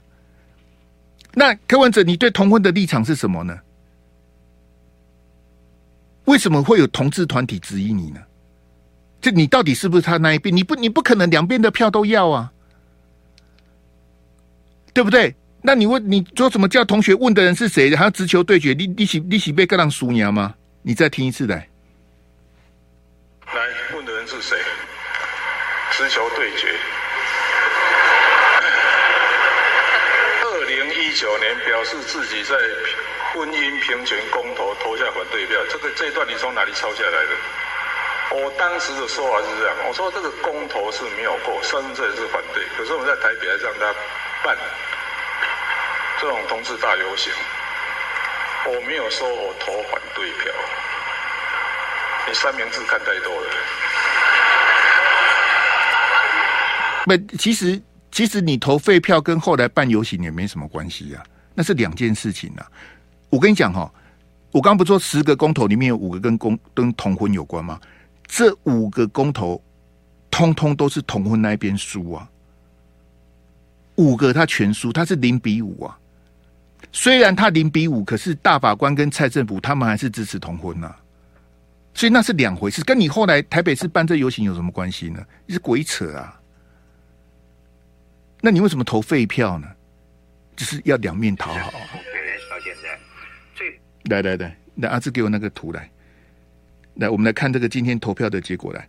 [1.34, 3.58] 那柯文哲，你对同婚的立场是什么呢？
[6.26, 8.20] 为什么会有同志团体质疑你呢？
[9.20, 10.54] 这你到底是不是他那一边？
[10.54, 12.50] 你不你不可能两边的票都要啊！
[14.92, 15.34] 对不对？
[15.62, 17.94] 那你问你说什么叫同学问的人是谁？
[17.94, 18.72] 还要直球对决？
[18.72, 20.54] 你你喜你喜被各让输赢吗？
[20.82, 21.68] 你再听一次来。
[23.52, 23.60] 来
[23.94, 24.56] 问的人是谁？
[25.92, 26.68] 直球对决。
[30.42, 32.56] 二零一九年表示自己在
[33.34, 37.30] 婚姻平权公投投下反对票，这个这一段你从哪里抄下来的？
[38.32, 43.94] 我当时的说法是这样，我说这个公投是没有过，身份证是反对，可是我们在台北还让他。
[44.42, 44.56] 办
[46.18, 47.30] 这种同志大游行，
[48.64, 50.50] 我没有说我投反对票，
[52.26, 53.50] 你三明治看太多了。
[57.04, 57.78] 不，其实
[58.10, 61.22] 其实你投废票跟后来办游行也没什么关系啊，
[61.54, 62.66] 那是两件事情啊。
[63.28, 63.92] 我跟你讲哈，
[64.52, 67.78] 我刚不说十个公投里面有五个跟公跟同婚有关吗？
[68.32, 69.60] 这五个公投
[70.30, 72.30] 通通都是同婚那一边输啊，
[73.96, 75.98] 五个他全输，他是零比五啊。
[76.92, 81.00] 虽然他零比五，可是大法官跟蔡政府他们还是支持同婚呐、啊，
[81.92, 85.26] 所以那是两回事，跟你后来台北市办这游行有什么关系呢？
[85.44, 86.40] 你是鬼扯啊！
[88.40, 89.68] 那你为什么投废票呢？
[90.54, 91.72] 就是要两面讨好。
[94.04, 95.90] 来来来，来阿志给我那个图来，
[97.00, 98.86] 来我们来看这个今天投票的结果来。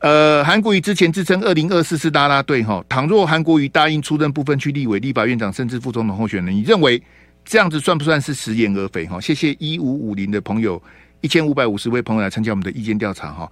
[0.00, 7.02] 呃，韩国瑜之前自称二零二四是拉拉队哈，倘若韩国瑜答应出任部分区立委、立法院长甚至副总统候选人，你认为
[7.44, 9.20] 这样子算不算是食言而肥哈？
[9.20, 10.80] 谢谢一五五零的朋友，
[11.20, 13.50] 一千五百五十位朋友来参加我们的意见调查哈，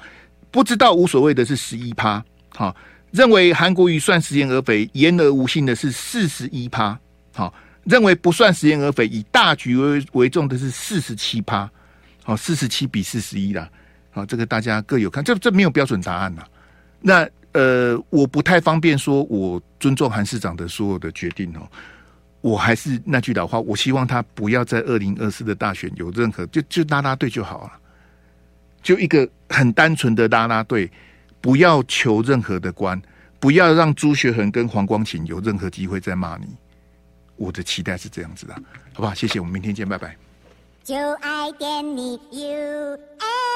[0.53, 2.75] 不知道无所谓的是十一趴哈。
[3.11, 6.97] 认为韩国瑜算食言而肥，言而无信的是四十一趴。
[7.33, 7.53] 好，
[7.85, 11.69] 认为不算食言而肥，以大局为为重的是四十七趴。
[12.23, 13.69] 好，四十七比四十一啦。
[14.17, 16.43] 啊，这个大家各有看，这这没有标准答案呐。
[17.01, 21.69] 那呃，我不太方便说，我尊重韩市长的所有的决定哦。
[22.41, 27.73] 我还是那句老话，我希望他不要在二零二四的大选有任何，就就拉拉队就好了，
[28.83, 30.91] 就一个很单纯的拉拉队。
[31.39, 33.01] 不要求任何的官，
[33.39, 36.47] 不要让朱学恒跟黄光芹有任何机会再骂你。
[37.37, 38.55] 我的期待是这样子的，
[38.93, 39.15] 好不好？
[39.15, 40.17] 谢谢，我们明天见，拜拜。
[40.83, 43.56] 就爱点你 U F